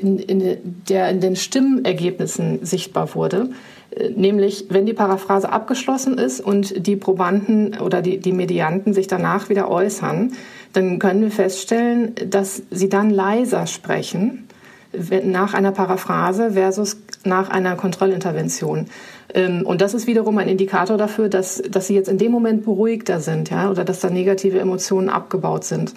in, 0.00 0.18
in, 0.18 0.82
der 0.88 1.08
in 1.08 1.20
den 1.20 1.36
Stimmergebnissen 1.36 2.64
sichtbar 2.64 3.14
wurde. 3.14 3.50
Nämlich, 4.14 4.66
wenn 4.68 4.86
die 4.86 4.92
Paraphrase 4.92 5.50
abgeschlossen 5.50 6.18
ist 6.18 6.40
und 6.40 6.86
die 6.86 6.96
Probanden 6.96 7.78
oder 7.80 8.02
die, 8.02 8.18
die 8.18 8.32
Medianten 8.32 8.92
sich 8.92 9.06
danach 9.06 9.48
wieder 9.48 9.70
äußern, 9.70 10.32
dann 10.72 10.98
können 10.98 11.22
wir 11.22 11.30
feststellen, 11.30 12.14
dass 12.26 12.62
sie 12.70 12.88
dann 12.88 13.10
leiser 13.10 13.66
sprechen 13.66 14.48
nach 15.24 15.54
einer 15.54 15.72
Paraphrase 15.72 16.52
versus 16.52 16.98
nach 17.24 17.50
einer 17.50 17.76
Kontrollintervention. 17.76 18.86
Ähm, 19.34 19.66
und 19.66 19.80
das 19.80 19.94
ist 19.94 20.06
wiederum 20.06 20.38
ein 20.38 20.48
Indikator 20.48 20.96
dafür, 20.96 21.28
dass, 21.28 21.62
dass 21.68 21.86
sie 21.86 21.94
jetzt 21.94 22.08
in 22.08 22.18
dem 22.18 22.32
Moment 22.32 22.64
beruhigter 22.64 23.20
sind, 23.20 23.50
ja, 23.50 23.70
oder 23.70 23.84
dass 23.84 24.00
da 24.00 24.10
negative 24.10 24.58
Emotionen 24.58 25.08
abgebaut 25.08 25.64
sind. 25.64 25.92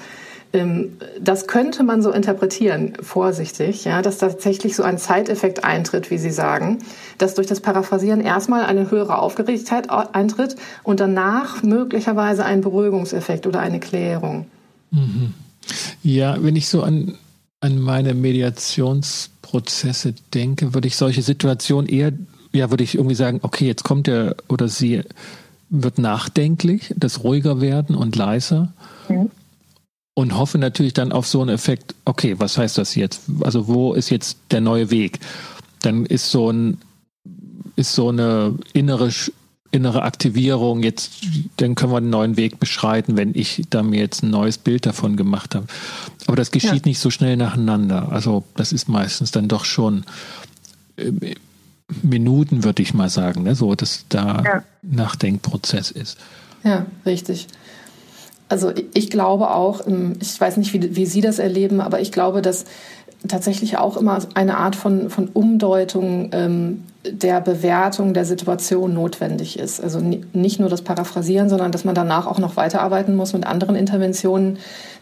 Ähm, 0.54 0.98
das 1.20 1.48
könnte 1.48 1.84
man 1.84 2.02
so 2.02 2.12
interpretieren, 2.12 2.94
vorsichtig, 3.02 3.84
ja, 3.86 4.02
dass 4.02 4.18
tatsächlich 4.18 4.76
so 4.76 4.84
ein 4.84 4.98
Zeiteffekt 4.98 5.64
eintritt, 5.64 6.12
wie 6.12 6.18
Sie 6.18 6.32
sagen, 6.32 6.80
dass 7.18 7.36
durch 7.36 7.48
das 7.48 7.62
Paraphrasieren 7.62 8.20
erstmal 8.22 8.66
eine 8.66 8.92
höhere 8.92 9.20
Aufgeregtheit 9.20 9.90
eintritt 9.90 10.58
und 10.84 11.00
danach 11.00 11.64
möglicherweise 11.64 12.44
ein 12.44 12.60
Beruhigungseffekt 12.62 13.48
oder 13.48 13.62
eine 13.62 13.80
Klärung. 13.80 14.48
Mhm. 14.92 15.34
Ja, 16.04 16.38
wenn 16.42 16.56
ich 16.56 16.68
so 16.68 16.84
an, 16.84 17.18
an 17.62 17.80
meine 17.80 18.14
Mediationsprozesse 18.14 20.14
denke, 20.34 20.74
würde 20.74 20.88
ich 20.88 20.98
solche 20.98 21.22
Situationen 21.22 21.90
eher, 21.90 22.12
ja, 22.52 22.70
würde 22.72 22.84
ich 22.84 22.96
irgendwie 22.96 23.16
sagen, 23.16 23.40
okay, 23.44 23.68
jetzt 23.68 23.84
kommt 23.84 24.10
er 24.10 24.36
oder 24.50 24.68
sie 24.68 25.04
wird 25.70 26.00
nachdenklich, 26.00 26.94
das 26.98 27.24
ruhiger 27.24 27.62
werden 27.62 27.96
und 27.96 28.18
leiser. 28.18 28.74
Mhm. 29.08 29.30
Und 30.14 30.38
hoffe 30.38 30.58
natürlich 30.58 30.94
dann 30.94 31.12
auf 31.12 31.26
so 31.26 31.42
einen 31.42 31.50
Effekt, 31.52 31.96
okay, 32.04 32.36
was 32.38 32.58
heißt 32.58 32.78
das 32.78 32.96
jetzt? 32.96 33.22
Also 33.42 33.68
wo 33.68 33.94
ist 33.94 34.10
jetzt 34.10 34.38
der 34.52 34.62
neue 34.62 34.92
Weg? 34.92 35.20
Dann 35.82 36.06
ist 36.06 36.32
so 36.32 36.52
ein, 36.52 36.80
ist 37.76 37.94
so 37.94 38.10
eine 38.10 38.56
innere 38.74 39.10
innere 39.72 40.04
Aktivierung, 40.04 40.84
jetzt, 40.84 41.12
dann 41.58 41.76
können 41.76 41.94
wir 41.94 41.98
einen 41.98 42.10
neuen 42.10 42.38
Weg 42.38 42.60
beschreiten, 42.60 43.16
wenn 43.16 43.34
ich 43.34 43.64
da 43.70 43.84
mir 43.84 44.02
jetzt 44.02 44.22
ein 44.22 44.30
neues 44.30 44.58
Bild 44.58 44.86
davon 44.86 45.16
gemacht 45.16 45.56
habe. 45.56 45.66
Aber 46.28 46.36
das 46.36 46.52
geschieht 46.52 46.72
ja. 46.72 46.82
nicht 46.86 47.00
so 47.00 47.10
schnell 47.10 47.38
nacheinander. 47.38 48.12
Also 48.12 48.44
das 48.56 48.74
ist 48.74 48.90
meistens 48.90 49.32
dann 49.32 49.48
doch 49.48 49.64
schon 49.64 50.04
äh, 50.98 51.36
Minuten, 52.04 52.64
würde 52.64 52.84
ich 52.84 52.94
mal 52.94 53.10
sagen, 53.10 53.44
ne? 53.44 53.56
so 53.56 53.74
dass 53.76 54.06
da 54.10 54.44
ja. 54.44 54.64
Nachdenkprozess 54.82 55.92
ist. 55.92 56.18
Ja, 56.64 56.86
richtig. 57.06 57.48
Also 58.52 58.72
ich 58.94 59.10
glaube 59.10 59.52
auch, 59.52 59.88
ähm, 59.88 60.14
ich 60.22 60.40
weiß 60.40 60.58
nicht, 60.58 60.74
wie, 60.74 60.96
wie 60.96 61.06
Sie 61.06 61.22
das 61.22 61.40
erleben, 61.40 61.80
aber 61.80 62.02
ich 62.02 62.12
glaube, 62.12 62.42
dass 62.42 62.66
tatsächlich 63.28 63.78
auch 63.78 63.98
immer 63.98 64.20
eine 64.34 64.58
Art 64.58 64.76
von, 64.76 65.10
von 65.10 65.30
Umdeutung 65.30 66.30
ähm, 66.34 66.84
der 67.06 67.40
Bewertung 67.40 68.14
der 68.14 68.26
Situation 68.26 68.94
notwendig 68.94 69.58
ist. 69.58 69.82
Also 69.82 70.00
nicht 70.00 70.60
nur 70.60 70.70
das 70.70 70.82
Paraphrasieren, 70.82 71.48
sondern 71.48 71.72
dass 71.72 71.86
man 71.86 71.96
danach 71.96 72.28
auch 72.28 72.40
noch 72.40 72.58
weiterarbeiten 72.58 73.16
muss 73.16 73.34
mit 73.34 73.46
anderen 73.46 73.76
Interventionen, 73.76 74.58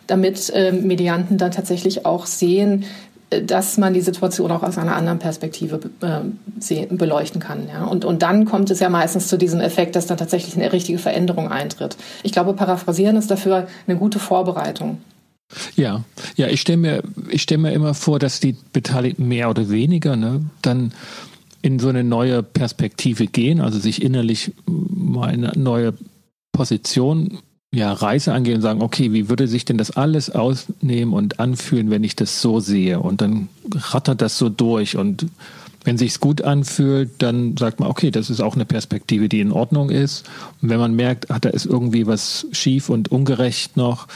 damit 0.05 0.51
äh, 0.53 0.71
Medianten 0.71 1.38
dann 1.38 1.51
tatsächlich 1.51 2.05
auch 2.05 2.25
sehen, 2.25 2.85
dass 3.30 3.78
man 3.78 3.94
die 3.94 4.02
Situation 4.02 4.52
auch 4.52 4.63
aus 4.63 4.78
einer 4.78 4.96
anderen 4.96 5.20
Perspektive 5.20 5.80
äh, 6.02 6.86
beleuchten 6.88 7.39
kann. 7.39 7.68
Ja? 7.68 7.86
Und, 7.86 8.06
und 8.06 8.22
dann 8.22 8.46
kommt 8.46 8.72
es 8.72 8.80
ja 8.80 8.89
meistens 8.89 9.28
zu 9.28 9.38
diesem 9.38 9.60
Effekt, 9.60 9.96
dass 9.96 10.08
dann 10.08 10.18
tatsächlich 10.18 10.56
eine 10.56 10.74
richtige 10.74 10.98
Veränderung 10.98 11.52
eintritt. 11.52 11.98
Ich 12.24 12.32
glaube, 12.32 12.54
Paraphrasieren 12.54 13.18
ist 13.18 13.30
dafür 13.30 13.68
eine 13.88 13.98
gute 13.98 14.20
Vorbereitung. 14.20 15.00
Ja, 15.76 16.04
ja, 16.36 16.48
ich 16.48 16.62
stelle 16.62 16.78
mir, 16.78 17.04
ich 17.30 17.42
stelle 17.42 17.62
mir 17.62 17.72
immer 17.72 17.94
vor, 17.94 18.20
dass 18.20 18.39
die 18.39 18.56
Beteiligten 18.72 19.28
mehr 19.28 19.50
oder 19.50 19.70
weniger 19.70 20.15
ne, 20.15 20.46
dann 20.62 20.94
in 21.62 21.80
so 21.80 21.89
eine 21.89 22.04
neue 22.04 22.44
Perspektive 22.44 23.28
gehen, 23.28 23.60
also 23.60 23.80
sich 23.80 24.02
innerlich 24.02 24.54
mal 24.68 25.30
eine 25.30 25.52
neue 25.56 25.94
Position, 26.52 27.39
ja, 27.71 27.93
Reise 27.93 28.34
angehen 28.34 28.55
und 28.55 28.62
sagen, 28.62 28.82
okay, 28.82 29.13
wie 29.13 29.29
würde 29.29 29.47
sich 29.47 29.63
denn 29.63 29.77
das 29.77 29.91
alles 29.91 30.29
ausnehmen 30.32 31.13
und 31.13 31.39
anfühlen, 31.39 31.89
wenn 31.91 32.03
ich 32.03 32.15
das 32.15 32.41
so 32.41 32.60
sehe? 32.60 32.99
Und 32.99 33.21
dann 33.21 33.49
rattert 33.71 34.21
das 34.21 34.38
so 34.38 34.49
durch 34.49 34.97
und 34.97 35.27
wenn 35.84 35.97
sich's 35.97 36.19
gut 36.19 36.41
anfühlt, 36.41 37.12
dann 37.19 37.55
sagt 37.58 37.79
man, 37.79 37.89
okay, 37.89 38.12
das 38.12 38.29
ist 38.29 38.41
auch 38.41 38.55
eine 38.55 38.65
Perspektive, 38.65 39.29
die 39.29 39.39
in 39.39 39.51
Ordnung 39.51 39.89
ist. 39.89 40.29
Und 40.62 40.69
wenn 40.69 40.79
man 40.79 40.93
merkt, 40.93 41.32
ach, 41.32 41.39
da 41.39 41.49
ist 41.49 41.65
irgendwie 41.65 42.05
was 42.05 42.47
schief 42.51 42.89
und 42.89 43.12
ungerecht 43.12 43.77
noch, 43.77 44.08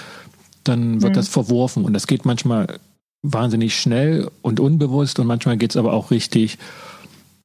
dann 0.63 1.01
wird 1.01 1.13
mhm. 1.13 1.15
das 1.15 1.29
verworfen. 1.29 1.85
Und 1.85 1.93
das 1.93 2.07
geht 2.07 2.25
manchmal 2.25 2.79
wahnsinnig 3.21 3.79
schnell 3.79 4.29
und 4.41 4.59
unbewusst 4.59 5.19
und 5.19 5.27
manchmal 5.27 5.57
geht 5.57 5.71
es 5.71 5.77
aber 5.77 5.93
auch 5.93 6.11
richtig. 6.11 6.57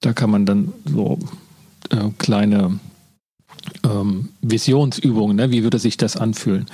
Da 0.01 0.13
kann 0.13 0.31
man 0.31 0.47
dann 0.47 0.73
so 0.85 1.19
äh, 1.91 2.11
kleine 2.19 2.81
ähm, 3.85 4.31
Visionsübungen, 4.43 5.37
ne? 5.37 5.51
wie 5.51 5.63
würde 5.63 5.79
sich 5.79 5.97
das 5.97 6.17
anfühlen? 6.17 6.67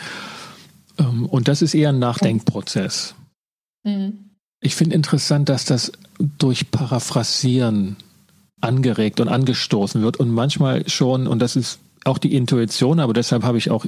Ähm, 0.99 1.27
und 1.27 1.49
das 1.49 1.63
ist 1.63 1.75
eher 1.75 1.91
ein 1.91 1.99
Nachdenkprozess. 1.99 3.15
Mhm. 3.85 4.31
Ich 4.61 4.75
finde 4.75 4.95
interessant, 4.95 5.49
dass 5.49 5.65
das 5.65 5.93
durch 6.39 6.71
Paraphrasieren 6.71 7.97
angeregt 8.61 9.21
und 9.21 9.29
angestoßen 9.29 10.03
wird 10.03 10.17
und 10.17 10.31
manchmal 10.31 10.89
schon, 10.89 11.27
und 11.27 11.41
das 11.41 11.55
ist 11.55 11.79
auch 12.05 12.19
die 12.19 12.35
Intuition, 12.35 13.01
aber 13.01 13.13
deshalb 13.13 13.43
habe 13.43 13.59
ich 13.59 13.71
auch 13.71 13.85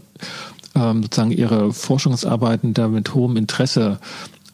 ähm, 0.75 1.03
sozusagen 1.03 1.33
ihre 1.33 1.73
Forschungsarbeiten 1.73 2.75
da 2.75 2.89
mit 2.89 3.15
hohem 3.15 3.37
Interesse 3.37 3.99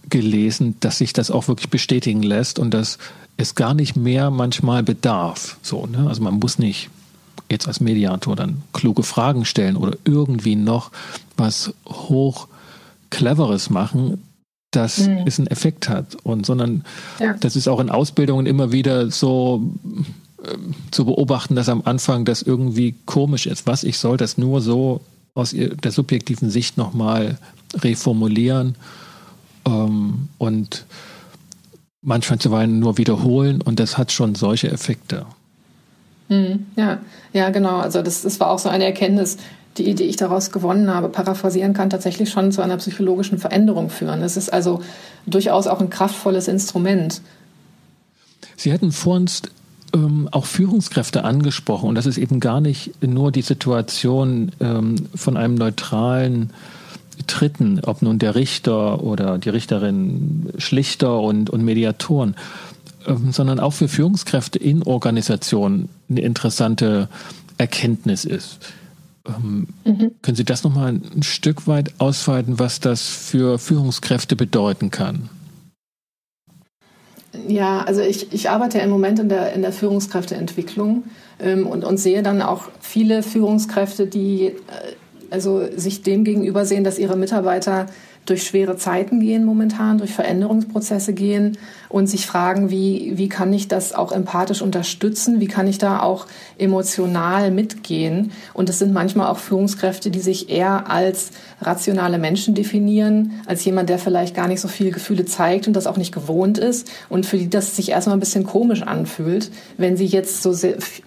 gelesen, 0.08 0.76
dass 0.80 0.98
sich 0.98 1.12
das 1.12 1.30
auch 1.30 1.48
wirklich 1.48 1.70
bestätigen 1.70 2.22
lässt 2.22 2.58
und 2.58 2.72
dass 2.72 2.98
es 3.36 3.54
gar 3.54 3.74
nicht 3.74 3.96
mehr 3.96 4.30
manchmal 4.30 4.82
bedarf. 4.82 5.58
So, 5.62 5.86
ne? 5.86 6.06
Also 6.08 6.22
man 6.22 6.34
muss 6.34 6.58
nicht 6.58 6.90
jetzt 7.52 7.68
als 7.68 7.80
Mediator 7.80 8.34
dann 8.34 8.62
kluge 8.72 9.04
Fragen 9.04 9.44
stellen 9.44 9.76
oder 9.76 9.96
irgendwie 10.04 10.56
noch 10.56 10.90
was 11.36 11.72
hoch 11.86 12.48
cleveres 13.10 13.70
machen, 13.70 14.22
dass 14.72 14.98
mhm. 14.98 15.24
es 15.26 15.38
einen 15.38 15.46
Effekt 15.48 15.88
hat 15.88 16.16
und 16.24 16.44
sondern 16.46 16.84
ja. 17.20 17.34
das 17.34 17.56
ist 17.56 17.68
auch 17.68 17.78
in 17.78 17.90
Ausbildungen 17.90 18.46
immer 18.46 18.72
wieder 18.72 19.10
so 19.10 19.62
äh, 20.42 20.56
zu 20.90 21.04
beobachten, 21.04 21.54
dass 21.54 21.68
am 21.68 21.82
Anfang 21.84 22.24
das 22.24 22.42
irgendwie 22.42 22.94
komisch 23.06 23.46
ist. 23.46 23.66
Was 23.66 23.84
ich 23.84 23.98
soll 23.98 24.16
das 24.16 24.38
nur 24.38 24.60
so 24.60 25.02
aus 25.34 25.54
der 25.54 25.92
subjektiven 25.92 26.50
Sicht 26.50 26.76
nochmal 26.76 27.38
reformulieren 27.74 28.74
ähm, 29.66 30.28
und 30.38 30.84
manchmal 32.02 32.38
zuweilen 32.38 32.80
nur 32.80 32.98
wiederholen 32.98 33.62
und 33.62 33.78
das 33.78 33.96
hat 33.96 34.12
schon 34.12 34.34
solche 34.34 34.70
Effekte. 34.70 35.26
Hm, 36.32 36.66
ja, 36.76 37.00
ja, 37.34 37.50
genau. 37.50 37.78
Also 37.78 38.00
das, 38.00 38.22
das 38.22 38.40
war 38.40 38.50
auch 38.50 38.58
so 38.58 38.70
eine 38.70 38.84
Erkenntnis, 38.84 39.36
die, 39.76 39.94
die 39.94 40.04
ich 40.04 40.16
daraus 40.16 40.50
gewonnen 40.50 40.92
habe. 40.92 41.10
Paraphrasieren 41.10 41.74
kann 41.74 41.90
tatsächlich 41.90 42.30
schon 42.30 42.52
zu 42.52 42.62
einer 42.62 42.78
psychologischen 42.78 43.38
Veränderung 43.38 43.90
führen. 43.90 44.22
Es 44.22 44.38
ist 44.38 44.50
also 44.50 44.80
durchaus 45.26 45.66
auch 45.66 45.80
ein 45.80 45.90
kraftvolles 45.90 46.48
Instrument. 46.48 47.20
Sie 48.56 48.72
hatten 48.72 48.92
vor 48.92 49.16
uns 49.16 49.42
ähm, 49.94 50.28
auch 50.30 50.46
Führungskräfte 50.46 51.24
angesprochen 51.24 51.90
und 51.90 51.96
das 51.96 52.06
ist 52.06 52.16
eben 52.16 52.40
gar 52.40 52.62
nicht 52.62 53.02
nur 53.04 53.30
die 53.30 53.42
Situation 53.42 54.52
ähm, 54.60 54.96
von 55.14 55.36
einem 55.36 55.56
neutralen 55.56 56.50
Dritten, 57.26 57.80
ob 57.84 58.00
nun 58.00 58.18
der 58.18 58.34
Richter 58.34 59.02
oder 59.02 59.36
die 59.36 59.50
Richterin 59.50 60.48
Schlichter 60.56 61.20
und, 61.20 61.50
und 61.50 61.62
Mediatoren, 61.62 62.36
sondern 63.30 63.60
auch 63.60 63.72
für 63.72 63.88
Führungskräfte 63.88 64.58
in 64.58 64.82
Organisationen 64.82 65.88
eine 66.08 66.20
interessante 66.20 67.08
Erkenntnis 67.58 68.24
ist. 68.24 68.58
Ähm, 69.26 69.68
mhm. 69.84 70.12
Können 70.22 70.36
Sie 70.36 70.44
das 70.44 70.64
nochmal 70.64 70.94
ein 70.94 71.22
Stück 71.22 71.66
weit 71.66 71.92
ausweiten, 71.98 72.58
was 72.58 72.80
das 72.80 73.02
für 73.02 73.58
Führungskräfte 73.58 74.36
bedeuten 74.36 74.90
kann? 74.90 75.28
Ja, 77.48 77.82
also 77.82 78.00
ich, 78.02 78.32
ich 78.32 78.50
arbeite 78.50 78.78
im 78.78 78.90
Moment 78.90 79.18
in 79.18 79.28
der, 79.28 79.52
in 79.54 79.62
der 79.62 79.72
Führungskräfteentwicklung 79.72 81.04
ähm, 81.40 81.66
und, 81.66 81.84
und 81.84 81.96
sehe 81.96 82.22
dann 82.22 82.42
auch 82.42 82.68
viele 82.80 83.22
Führungskräfte, 83.22 84.06
die 84.06 84.46
äh, 84.46 84.54
also 85.30 85.66
sich 85.74 86.02
dem 86.02 86.24
gegenüber 86.24 86.66
sehen, 86.66 86.84
dass 86.84 86.98
ihre 86.98 87.16
Mitarbeiter 87.16 87.86
durch 88.26 88.44
schwere 88.44 88.76
Zeiten 88.76 89.20
gehen 89.20 89.44
momentan, 89.44 89.98
durch 89.98 90.12
Veränderungsprozesse 90.12 91.12
gehen 91.12 91.58
und 91.88 92.06
sich 92.06 92.26
fragen, 92.26 92.70
wie, 92.70 93.12
wie 93.16 93.28
kann 93.28 93.52
ich 93.52 93.68
das 93.68 93.94
auch 93.94 94.12
empathisch 94.12 94.62
unterstützen? 94.62 95.40
Wie 95.40 95.48
kann 95.48 95.66
ich 95.66 95.78
da 95.78 96.00
auch 96.00 96.26
emotional 96.56 97.50
mitgehen? 97.50 98.30
Und 98.54 98.70
es 98.70 98.78
sind 98.78 98.92
manchmal 98.92 99.26
auch 99.26 99.38
Führungskräfte, 99.38 100.10
die 100.10 100.20
sich 100.20 100.48
eher 100.48 100.88
als 100.88 101.30
rationale 101.60 102.18
Menschen 102.18 102.54
definieren, 102.54 103.32
als 103.46 103.64
jemand, 103.64 103.88
der 103.88 103.98
vielleicht 103.98 104.36
gar 104.36 104.46
nicht 104.46 104.60
so 104.60 104.68
viele 104.68 104.92
Gefühle 104.92 105.24
zeigt 105.24 105.66
und 105.66 105.74
das 105.74 105.88
auch 105.88 105.96
nicht 105.96 106.14
gewohnt 106.14 106.58
ist 106.58 106.90
und 107.08 107.26
für 107.26 107.38
die 107.38 107.50
das 107.50 107.76
sich 107.76 107.90
erstmal 107.90 108.16
ein 108.16 108.20
bisschen 108.20 108.44
komisch 108.44 108.82
anfühlt, 108.82 109.50
wenn 109.76 109.96
sie 109.96 110.06
jetzt 110.06 110.42
so 110.42 110.56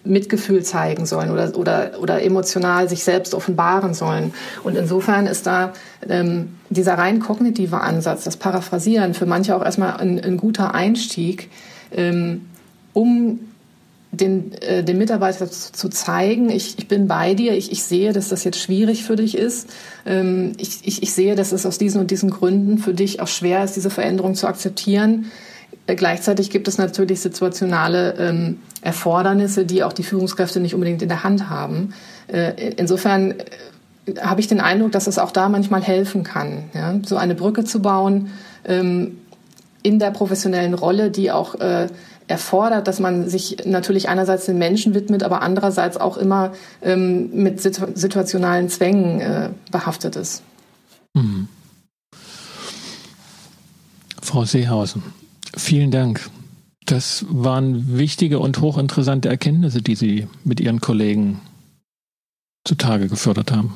Mitgefühl 0.04 0.64
zeigen 0.64 1.06
sollen 1.06 1.32
oder, 1.32 1.58
oder, 1.58 1.92
oder 2.02 2.22
emotional 2.22 2.90
sich 2.90 3.04
selbst 3.04 3.34
offenbaren 3.34 3.94
sollen. 3.94 4.34
Und 4.64 4.76
insofern 4.76 5.28
ist 5.28 5.48
da 5.48 5.74
ähm, 6.10 6.50
dieser 6.70 6.98
rein 6.98 7.20
kognitive 7.20 7.82
Ansatz, 7.82 8.24
das 8.24 8.38
Paraphrasieren, 8.38 9.14
für 9.14 9.26
manche 9.26 9.56
auch 9.56 9.64
erstmal 9.64 9.98
ein, 9.98 10.20
ein 10.20 10.38
guter 10.38 10.74
Einstieg, 10.74 11.50
ähm, 11.96 12.46
um 12.94 13.40
den, 14.12 14.54
äh, 14.62 14.84
den 14.84 14.98
Mitarbeiter 14.98 15.50
zu 15.50 15.90
zeigen, 15.90 16.50
ich, 16.50 16.78
ich 16.78 16.88
bin 16.88 17.08
bei 17.08 17.34
dir, 17.34 17.54
ich, 17.54 17.72
ich 17.72 17.84
sehe, 17.84 18.14
dass 18.14 18.30
das 18.30 18.44
jetzt 18.44 18.60
schwierig 18.60 19.04
für 19.04 19.16
dich 19.16 19.38
ist. 19.38 19.70
Ähm, 20.06 20.54
ich, 20.58 20.80
ich, 20.84 21.04
ich 21.04 21.14
sehe, 21.14 21.36
dass 21.36 21.52
es 21.52 21.66
aus 21.66 21.78
diesen 21.78 22.02
und 22.02 22.12
diesen 22.12 22.30
Gründen 22.30 22.78
für 22.78 22.94
dich 22.94 23.20
auch 23.20 23.28
schwer 23.28 23.64
ist, 23.64 23.76
diese 23.76 23.90
Veränderung 23.90 24.36
zu 24.36 24.48
akzeptieren. 24.48 25.32
Äh, 25.88 25.96
gleichzeitig 25.96 26.50
gibt 26.50 26.68
es 26.68 26.78
natürlich 26.78 27.20
situationale 27.20 28.16
ähm, 28.18 28.60
Erfordernisse, 28.82 29.66
die 29.66 29.84
auch 29.84 29.94
die 29.94 30.04
Führungskräfte 30.04 30.60
nicht 30.60 30.74
unbedingt 30.74 31.02
in 31.02 31.10
der 31.10 31.24
Hand 31.24 31.50
haben. 31.50 31.94
Äh, 32.28 32.74
insofern 32.78 33.32
äh, 33.32 33.46
habe 34.22 34.40
ich 34.40 34.48
den 34.48 34.62
Eindruck, 34.62 34.92
dass 34.92 35.08
es 35.08 35.18
auch 35.18 35.32
da 35.32 35.50
manchmal 35.50 35.82
helfen 35.82 36.24
kann, 36.24 36.66
ja? 36.74 37.00
so 37.04 37.18
eine 37.18 37.36
Brücke 37.36 37.64
zu 37.64 37.82
bauen 37.82 38.30
ähm, 38.66 39.18
in 39.84 40.00
der 40.00 40.12
professionellen 40.12 40.74
Rolle, 40.74 41.12
die 41.12 41.32
auch 41.32 41.56
äh, 41.56 41.88
erfordert, 42.28 42.88
dass 42.88 43.00
man 43.00 43.30
sich 43.30 43.58
natürlich 43.66 44.10
einerseits 44.10 44.46
den 44.46 44.58
Menschen 44.58 44.94
widmet, 44.94 45.24
aber 45.24 45.42
andererseits 45.42 45.98
auch 45.98 46.18
immer 46.18 46.54
ähm, 46.82 47.30
mit 47.34 47.62
situ 47.62 47.86
situationalen 47.94 48.70
Zwängen 48.70 49.22
äh, 49.22 49.50
behaftet 49.72 50.16
ist. 50.16 50.42
Mhm. 51.14 51.48
Frau 54.22 54.44
Seehausen, 54.44 55.04
vielen 55.56 55.92
Dank. 55.92 56.30
Das 56.86 57.26
waren 57.30 57.98
wichtige 57.98 58.40
und 58.40 58.60
hochinteressante 58.60 59.30
Erkenntnisse, 59.30 59.82
die 59.82 59.96
Sie 59.96 60.28
mit 60.44 60.60
Ihren 60.60 60.82
Kollegen 60.82 61.42
zutage 62.64 63.08
gefördert 63.08 63.52
haben. 63.52 63.74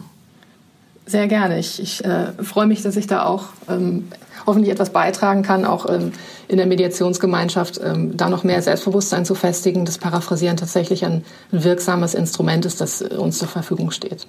Sehr 1.09 1.27
gerne. 1.27 1.57
Ich, 1.57 1.81
ich 1.81 2.05
äh, 2.05 2.33
freue 2.33 2.67
mich, 2.67 2.83
dass 2.83 2.95
ich 2.95 3.07
da 3.07 3.25
auch 3.25 3.45
ähm, 3.67 4.09
hoffentlich 4.45 4.71
etwas 4.71 4.91
beitragen 4.91 5.41
kann, 5.41 5.65
auch 5.65 5.89
ähm, 5.89 6.11
in 6.47 6.57
der 6.57 6.67
Mediationsgemeinschaft 6.67 7.81
ähm, 7.83 8.15
da 8.15 8.29
noch 8.29 8.43
mehr 8.43 8.61
Selbstbewusstsein 8.61 9.25
zu 9.25 9.33
festigen, 9.33 9.85
dass 9.85 9.97
Paraphrasieren 9.97 10.55
tatsächlich 10.55 11.03
ein, 11.05 11.23
wirksames 11.49 12.13
Instrument 12.13 12.63
ist, 12.67 12.79
das 12.79 13.01
äh, 13.01 13.15
uns 13.15 13.39
zur 13.39 13.47
Verfügung 13.47 13.89
steht. 13.89 14.27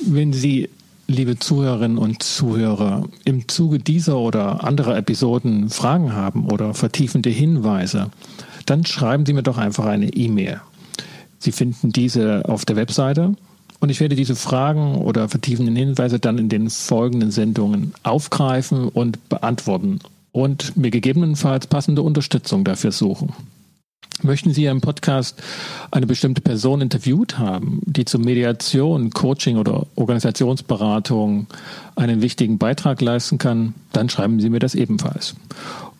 Wenn 0.00 0.32
Sie, 0.32 0.70
liebe 1.06 1.38
Zuhörerinnen 1.38 1.98
und 1.98 2.22
Zuhörer, 2.22 3.04
im 3.26 3.46
Zuge 3.46 3.78
dieser 3.78 4.16
oder 4.16 4.64
anderer 4.64 4.96
Episoden 4.96 5.68
Fragen 5.68 6.14
haben 6.14 6.50
oder 6.50 6.72
vertiefende 6.72 7.28
Hinweise, 7.28 8.10
dann 8.64 8.86
schreiben 8.86 9.26
Sie 9.26 9.34
mir 9.34 9.42
doch 9.42 9.58
einfach 9.58 9.84
eine 9.84 10.08
E-Mail. 10.08 10.62
Sie 11.38 11.52
finden 11.52 11.92
diese 11.92 12.48
auf 12.48 12.64
der 12.64 12.76
Webseite 12.76 13.34
und 13.80 13.90
ich 13.90 14.00
werde 14.00 14.16
diese 14.16 14.36
Fragen 14.36 14.96
oder 14.96 15.28
vertiefenden 15.28 15.76
Hinweise 15.76 16.18
dann 16.18 16.38
in 16.38 16.48
den 16.48 16.70
folgenden 16.70 17.30
Sendungen 17.30 17.94
aufgreifen 18.02 18.88
und 18.88 19.28
beantworten 19.28 20.00
und 20.32 20.76
mir 20.76 20.90
gegebenenfalls 20.90 21.66
passende 21.66 22.02
Unterstützung 22.02 22.64
dafür 22.64 22.92
suchen. 22.92 23.32
Möchten 24.22 24.54
Sie 24.54 24.64
im 24.66 24.80
Podcast 24.80 25.42
eine 25.90 26.06
bestimmte 26.06 26.40
Person 26.40 26.80
interviewt 26.80 27.38
haben, 27.38 27.80
die 27.84 28.04
zur 28.04 28.20
Mediation, 28.20 29.10
Coaching 29.10 29.56
oder 29.56 29.86
Organisationsberatung 29.96 31.46
einen 31.96 32.22
wichtigen 32.22 32.58
Beitrag 32.58 33.00
leisten 33.00 33.38
kann, 33.38 33.74
dann 33.92 34.08
schreiben 34.08 34.40
Sie 34.40 34.50
mir 34.50 34.60
das 34.60 34.74
ebenfalls. 34.74 35.34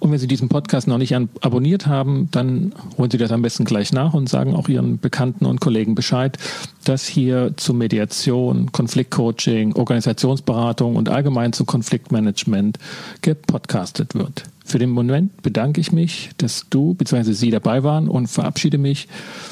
Und 0.05 0.13
wenn 0.13 0.19
Sie 0.19 0.27
diesen 0.27 0.51
Podcast 0.51 0.87
noch 0.87 0.99
nicht 0.99 1.15
abonniert 1.15 1.87
haben, 1.87 2.29
dann 2.31 2.75
holen 2.99 3.11
Sie 3.11 3.17
das 3.17 3.33
am 3.33 3.41
besten 3.41 3.65
gleich 3.65 3.91
nach 3.91 4.13
und 4.13 4.29
sagen 4.29 4.55
auch 4.55 4.69
Ihren 4.69 4.99
Bekannten 4.99 5.47
und 5.47 5.63
Kollegen 5.63 5.95
Bescheid, 5.95 6.37
dass 6.85 7.07
hier 7.07 7.55
zu 7.57 7.73
Mediation, 7.73 8.71
Konfliktcoaching, 8.71 9.73
Organisationsberatung 9.73 10.97
und 10.97 11.09
allgemein 11.09 11.55
zu 11.55 11.65
Konfliktmanagement 11.65 12.79
gepodcastet 13.23 14.15
wird. 14.15 14.45
Für 14.67 14.79
den 14.79 14.91
Moment 14.91 15.41
bedanke 15.41 15.81
ich 15.81 15.91
mich, 15.91 16.29
dass 16.37 16.67
du 16.69 16.93
bzw. 16.93 17.33
Sie 17.33 17.51
dabei 17.51 17.83
waren 17.83 18.07
und 18.07 18.27
verabschiede 18.27 18.77
mich 18.77 19.09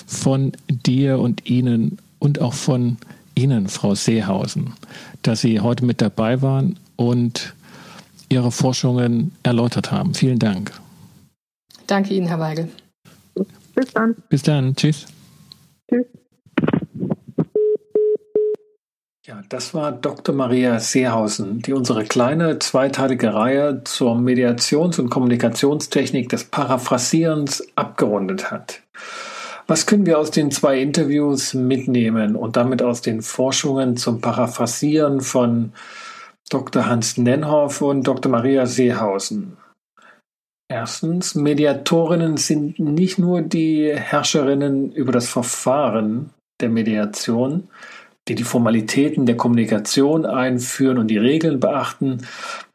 von 0.06 0.52
dir 0.68 1.18
und 1.18 1.48
Ihnen 1.48 1.96
und 2.18 2.42
auch 2.42 2.52
von 2.52 2.98
Ihnen, 3.34 3.68
Frau 3.68 3.94
Seehausen, 3.94 4.74
dass 5.22 5.40
Sie 5.40 5.60
heute 5.60 5.86
mit 5.86 6.02
dabei 6.02 6.42
waren 6.42 6.78
und 6.96 7.54
Ihre 8.32 8.50
Forschungen 8.50 9.32
erläutert 9.42 9.92
haben. 9.92 10.14
Vielen 10.14 10.38
Dank. 10.38 10.72
Danke 11.86 12.14
Ihnen, 12.14 12.26
Herr 12.26 12.40
Weigel. 12.40 12.68
Bis 13.74 13.92
dann. 13.92 14.16
Bis 14.28 14.42
dann. 14.42 14.74
Tschüss. 14.74 15.06
Tschüss. 15.90 16.06
Ja, 19.26 19.40
das 19.48 19.72
war 19.72 19.92
Dr. 19.92 20.34
Maria 20.34 20.80
Seehausen, 20.80 21.62
die 21.62 21.72
unsere 21.72 22.04
kleine 22.04 22.58
zweiteilige 22.58 23.32
Reihe 23.32 23.82
zur 23.84 24.16
Mediations- 24.16 24.98
und 24.98 25.10
Kommunikationstechnik 25.10 26.28
des 26.28 26.44
Paraphrasierens 26.44 27.66
abgerundet 27.76 28.50
hat. 28.50 28.80
Was 29.66 29.86
können 29.86 30.06
wir 30.06 30.18
aus 30.18 30.32
den 30.32 30.50
zwei 30.50 30.80
Interviews 30.80 31.54
mitnehmen 31.54 32.34
und 32.34 32.56
damit 32.56 32.82
aus 32.82 33.00
den 33.00 33.22
Forschungen 33.22 33.96
zum 33.96 34.20
Paraphrasieren 34.20 35.20
von 35.20 35.72
Dr. 36.52 36.86
Hans 36.86 37.16
Nenhoff 37.16 37.80
und 37.80 38.06
Dr. 38.06 38.30
Maria 38.30 38.66
Seehausen. 38.66 39.56
Erstens, 40.70 41.34
Mediatorinnen 41.34 42.36
sind 42.36 42.78
nicht 42.78 43.18
nur 43.18 43.42
die 43.42 43.92
Herrscherinnen 43.94 44.92
über 44.92 45.12
das 45.12 45.28
Verfahren 45.28 46.30
der 46.60 46.68
Mediation, 46.68 47.68
die 48.28 48.34
die 48.34 48.44
Formalitäten 48.44 49.26
der 49.26 49.36
Kommunikation 49.36 50.24
einführen 50.24 50.98
und 50.98 51.08
die 51.08 51.18
Regeln 51.18 51.58
beachten. 51.58 52.26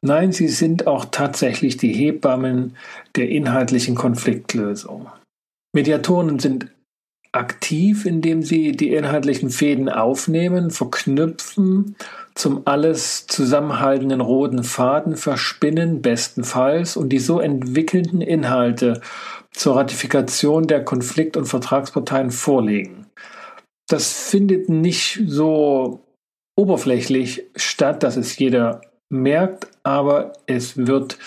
Nein, 0.01 0.31
sie 0.31 0.47
sind 0.47 0.87
auch 0.87 1.05
tatsächlich 1.05 1.77
die 1.77 1.93
Hebammen 1.93 2.75
der 3.15 3.29
inhaltlichen 3.29 3.95
Konfliktlösung. 3.95 5.07
Mediatoren 5.73 6.39
sind 6.39 6.67
aktiv, 7.31 8.05
indem 8.05 8.43
sie 8.43 8.71
die 8.71 8.93
inhaltlichen 8.93 9.49
Fäden 9.49 9.89
aufnehmen, 9.89 10.71
verknüpfen, 10.71 11.95
zum 12.35 12.61
alles 12.65 13.27
zusammenhaltenden 13.27 14.21
roten 14.21 14.63
Faden 14.63 15.15
verspinnen, 15.15 16.01
bestenfalls, 16.01 16.97
und 16.97 17.09
die 17.09 17.19
so 17.19 17.39
entwickelnden 17.39 18.21
Inhalte 18.21 19.01
zur 19.51 19.75
Ratifikation 19.75 20.67
der 20.67 20.83
Konflikt- 20.83 21.37
und 21.37 21.45
Vertragsparteien 21.45 22.31
vorlegen. 22.31 23.07
Das 23.89 24.29
findet 24.29 24.69
nicht 24.69 25.21
so 25.25 26.03
oberflächlich 26.55 27.43
statt, 27.55 28.03
dass 28.03 28.17
es 28.17 28.37
jeder 28.37 28.81
merkt, 29.09 29.67
aber 29.83 30.33
es 30.45 30.85
wird, 30.87 31.17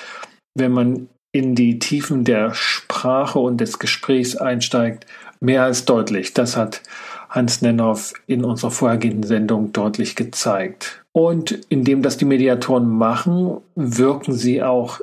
wenn 0.55 0.73
man 0.73 1.09
in 1.33 1.55
die 1.55 1.79
Tiefen 1.79 2.25
der 2.25 2.55
Sprache 2.55 3.39
und 3.39 3.61
des 3.61 3.79
Gesprächs 3.79 4.37
einsteigt, 4.37 5.07
mehr 5.41 5.65
als 5.65 5.85
deutlich. 5.85 6.35
Das 6.35 6.57
hat 6.57 6.83
Hans 7.29 7.63
Nennoff 7.63 8.13
in 8.27 8.45
unserer 8.45 8.71
vorhergehenden 8.71 9.23
Sendung 9.23 9.73
deutlich 9.73 10.17
gezeigt. 10.17 11.05
Und 11.13 11.53
indem 11.69 12.03
das 12.03 12.17
die 12.17 12.25
Mediatoren 12.25 12.89
machen, 12.89 13.59
wirken 13.75 14.33
sie 14.33 14.63
auch 14.63 15.01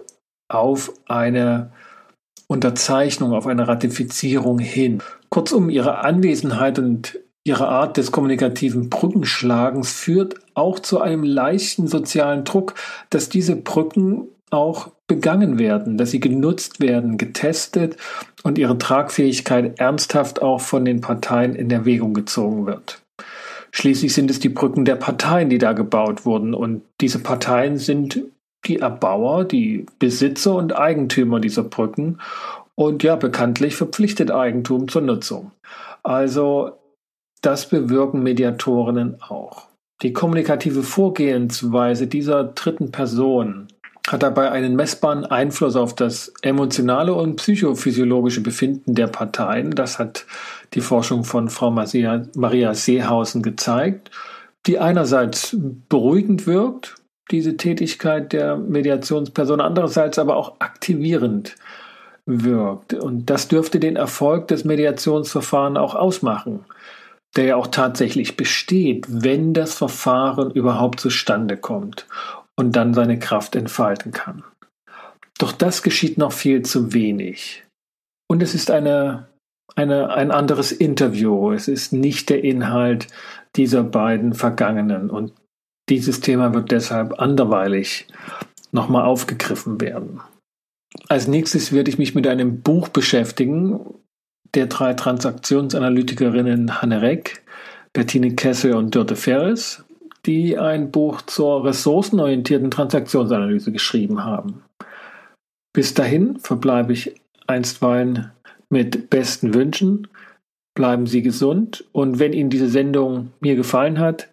auf 0.49 0.93
eine 1.07 1.71
Unterzeichnung, 2.47 3.33
auf 3.33 3.47
eine 3.47 3.67
Ratifizierung 3.67 4.59
hin. 4.59 5.01
Kurzum, 5.29 5.69
ihre 5.69 5.99
Anwesenheit 5.99 6.79
und 6.79 7.19
ihre 7.43 7.67
Art 7.67 7.97
des 7.97 8.11
kommunikativen 8.11 8.89
Brückenschlagens 8.89 9.91
führt 9.91 10.35
auch 10.53 10.79
zu 10.79 11.01
einem 11.01 11.23
leichten 11.23 11.87
sozialen 11.87 12.43
Druck, 12.43 12.75
dass 13.09 13.29
diese 13.29 13.55
Brücken 13.55 14.27
auch 14.49 14.91
begangen 15.07 15.59
werden, 15.59 15.97
dass 15.97 16.11
sie 16.11 16.19
genutzt 16.19 16.79
werden, 16.79 17.17
getestet 17.17 17.97
und 18.43 18.57
ihre 18.57 18.77
Tragfähigkeit 18.77 19.79
ernsthaft 19.79 20.41
auch 20.41 20.61
von 20.61 20.85
den 20.85 21.01
Parteien 21.01 21.55
in 21.55 21.69
Erwägung 21.69 22.13
gezogen 22.13 22.65
wird. 22.65 23.01
Schließlich 23.71 24.13
sind 24.13 24.31
es 24.31 24.39
die 24.39 24.49
Brücken 24.49 24.85
der 24.85 24.95
Parteien, 24.95 25.49
die 25.49 25.57
da 25.57 25.73
gebaut 25.73 26.25
wurden 26.25 26.53
und 26.53 26.81
diese 27.01 27.19
Parteien 27.19 27.77
sind 27.77 28.21
die 28.65 28.79
Erbauer, 28.79 29.45
die 29.45 29.85
Besitzer 29.99 30.55
und 30.55 30.75
Eigentümer 30.75 31.39
dieser 31.39 31.63
Brücken 31.63 32.19
und 32.75 33.03
ja, 33.03 33.15
bekanntlich 33.15 33.75
verpflichtet 33.75 34.31
Eigentum 34.31 34.87
zur 34.87 35.01
Nutzung. 35.01 35.51
Also 36.03 36.71
das 37.41 37.69
bewirken 37.69 38.23
Mediatorinnen 38.23 39.21
auch. 39.21 39.67
Die 40.03 40.13
kommunikative 40.13 40.83
Vorgehensweise 40.83 42.07
dieser 42.07 42.43
dritten 42.43 42.91
Person 42.91 43.67
hat 44.07 44.23
dabei 44.23 44.51
einen 44.51 44.75
messbaren 44.75 45.25
Einfluss 45.25 45.75
auf 45.75 45.93
das 45.93 46.31
emotionale 46.41 47.13
und 47.13 47.35
psychophysiologische 47.35 48.41
Befinden 48.41 48.95
der 48.95 49.07
Parteien. 49.07 49.71
Das 49.71 49.99
hat 49.99 50.25
die 50.73 50.81
Forschung 50.81 51.25
von 51.25 51.49
Frau 51.49 51.71
Maria 51.71 52.73
Seehausen 52.73 53.43
gezeigt, 53.43 54.11
die 54.65 54.79
einerseits 54.79 55.55
beruhigend 55.89 56.47
wirkt, 56.47 56.95
diese 57.31 57.57
Tätigkeit 57.57 58.31
der 58.31 58.55
Mediationsperson, 58.55 59.59
andererseits 59.59 60.17
aber 60.17 60.37
auch 60.37 60.55
aktivierend 60.59 61.55
wirkt. 62.25 62.93
Und 62.93 63.29
das 63.29 63.49
dürfte 63.49 63.79
den 63.79 63.97
Erfolg 63.97 64.47
des 64.47 64.63
Mediationsverfahrens 64.63 65.77
auch 65.77 65.95
ausmachen, 65.95 66.63
der 67.35 67.45
ja 67.45 67.55
auch 67.57 67.67
tatsächlich 67.67 68.37
besteht, 68.37 69.05
wenn 69.09 69.53
das 69.53 69.73
Verfahren 69.73 70.51
überhaupt 70.51 71.01
zustande 71.01 71.57
kommt 71.57 72.05
und 72.57 72.75
dann 72.75 72.93
seine 72.93 73.19
Kraft 73.19 73.55
entfalten 73.55 74.11
kann. 74.11 74.43
Doch 75.37 75.51
das 75.51 75.83
geschieht 75.83 76.17
noch 76.17 76.31
viel 76.31 76.63
zu 76.63 76.93
wenig. 76.93 77.63
Und 78.27 78.41
es 78.41 78.55
ist 78.55 78.71
eine, 78.71 79.27
eine, 79.75 80.09
ein 80.09 80.31
anderes 80.31 80.71
Interview. 80.71 81.51
Es 81.51 81.67
ist 81.67 81.93
nicht 81.93 82.29
der 82.29 82.43
Inhalt 82.43 83.07
dieser 83.55 83.83
beiden 83.83 84.33
Vergangenen. 84.33 85.09
Und 85.09 85.33
dieses 85.89 86.19
Thema 86.19 86.53
wird 86.53 86.71
deshalb 86.71 87.19
anderweilig 87.19 88.07
nochmal 88.71 89.05
aufgegriffen 89.05 89.79
werden. 89.79 90.19
Als 91.07 91.27
nächstes 91.27 91.71
werde 91.71 91.89
ich 91.91 91.97
mich 91.97 92.15
mit 92.15 92.27
einem 92.27 92.61
Buch 92.61 92.89
beschäftigen 92.89 93.79
der 94.55 94.67
drei 94.67 94.93
Transaktionsanalytikerinnen 94.93 96.81
Hanne 96.81 97.01
Reck, 97.01 97.43
Bettine 97.93 98.33
Kessel 98.35 98.73
und 98.73 98.95
Dörte 98.95 99.15
Ferris 99.15 99.83
die 100.27 100.57
ein 100.57 100.91
Buch 100.91 101.21
zur 101.21 101.63
ressourcenorientierten 101.63 102.69
Transaktionsanalyse 102.69 103.71
geschrieben 103.71 104.23
haben. 104.23 104.61
Bis 105.73 105.93
dahin 105.93 106.37
verbleibe 106.39 106.93
ich 106.93 107.15
einstweilen 107.47 108.31
mit 108.69 109.09
besten 109.09 109.53
Wünschen. 109.53 110.07
Bleiben 110.75 111.07
Sie 111.07 111.21
gesund 111.21 111.85
und 111.93 112.19
wenn 112.19 112.33
Ihnen 112.33 112.49
diese 112.49 112.69
Sendung 112.69 113.31
mir 113.39 113.55
gefallen 113.55 113.99
hat, 113.99 114.27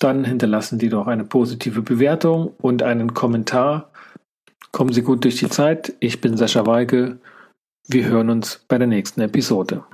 dann 0.00 0.24
hinterlassen 0.24 0.80
Sie 0.80 0.88
doch 0.88 1.06
eine 1.06 1.24
positive 1.24 1.82
Bewertung 1.82 2.52
und 2.60 2.82
einen 2.82 3.14
Kommentar. 3.14 3.90
Kommen 4.72 4.92
Sie 4.92 5.02
gut 5.02 5.22
durch 5.24 5.36
die 5.36 5.48
Zeit. 5.48 5.94
Ich 6.00 6.20
bin 6.20 6.36
Sascha 6.36 6.66
Weige. 6.66 7.18
Wir 7.86 8.06
hören 8.06 8.30
uns 8.30 8.64
bei 8.66 8.78
der 8.78 8.88
nächsten 8.88 9.20
Episode. 9.20 9.84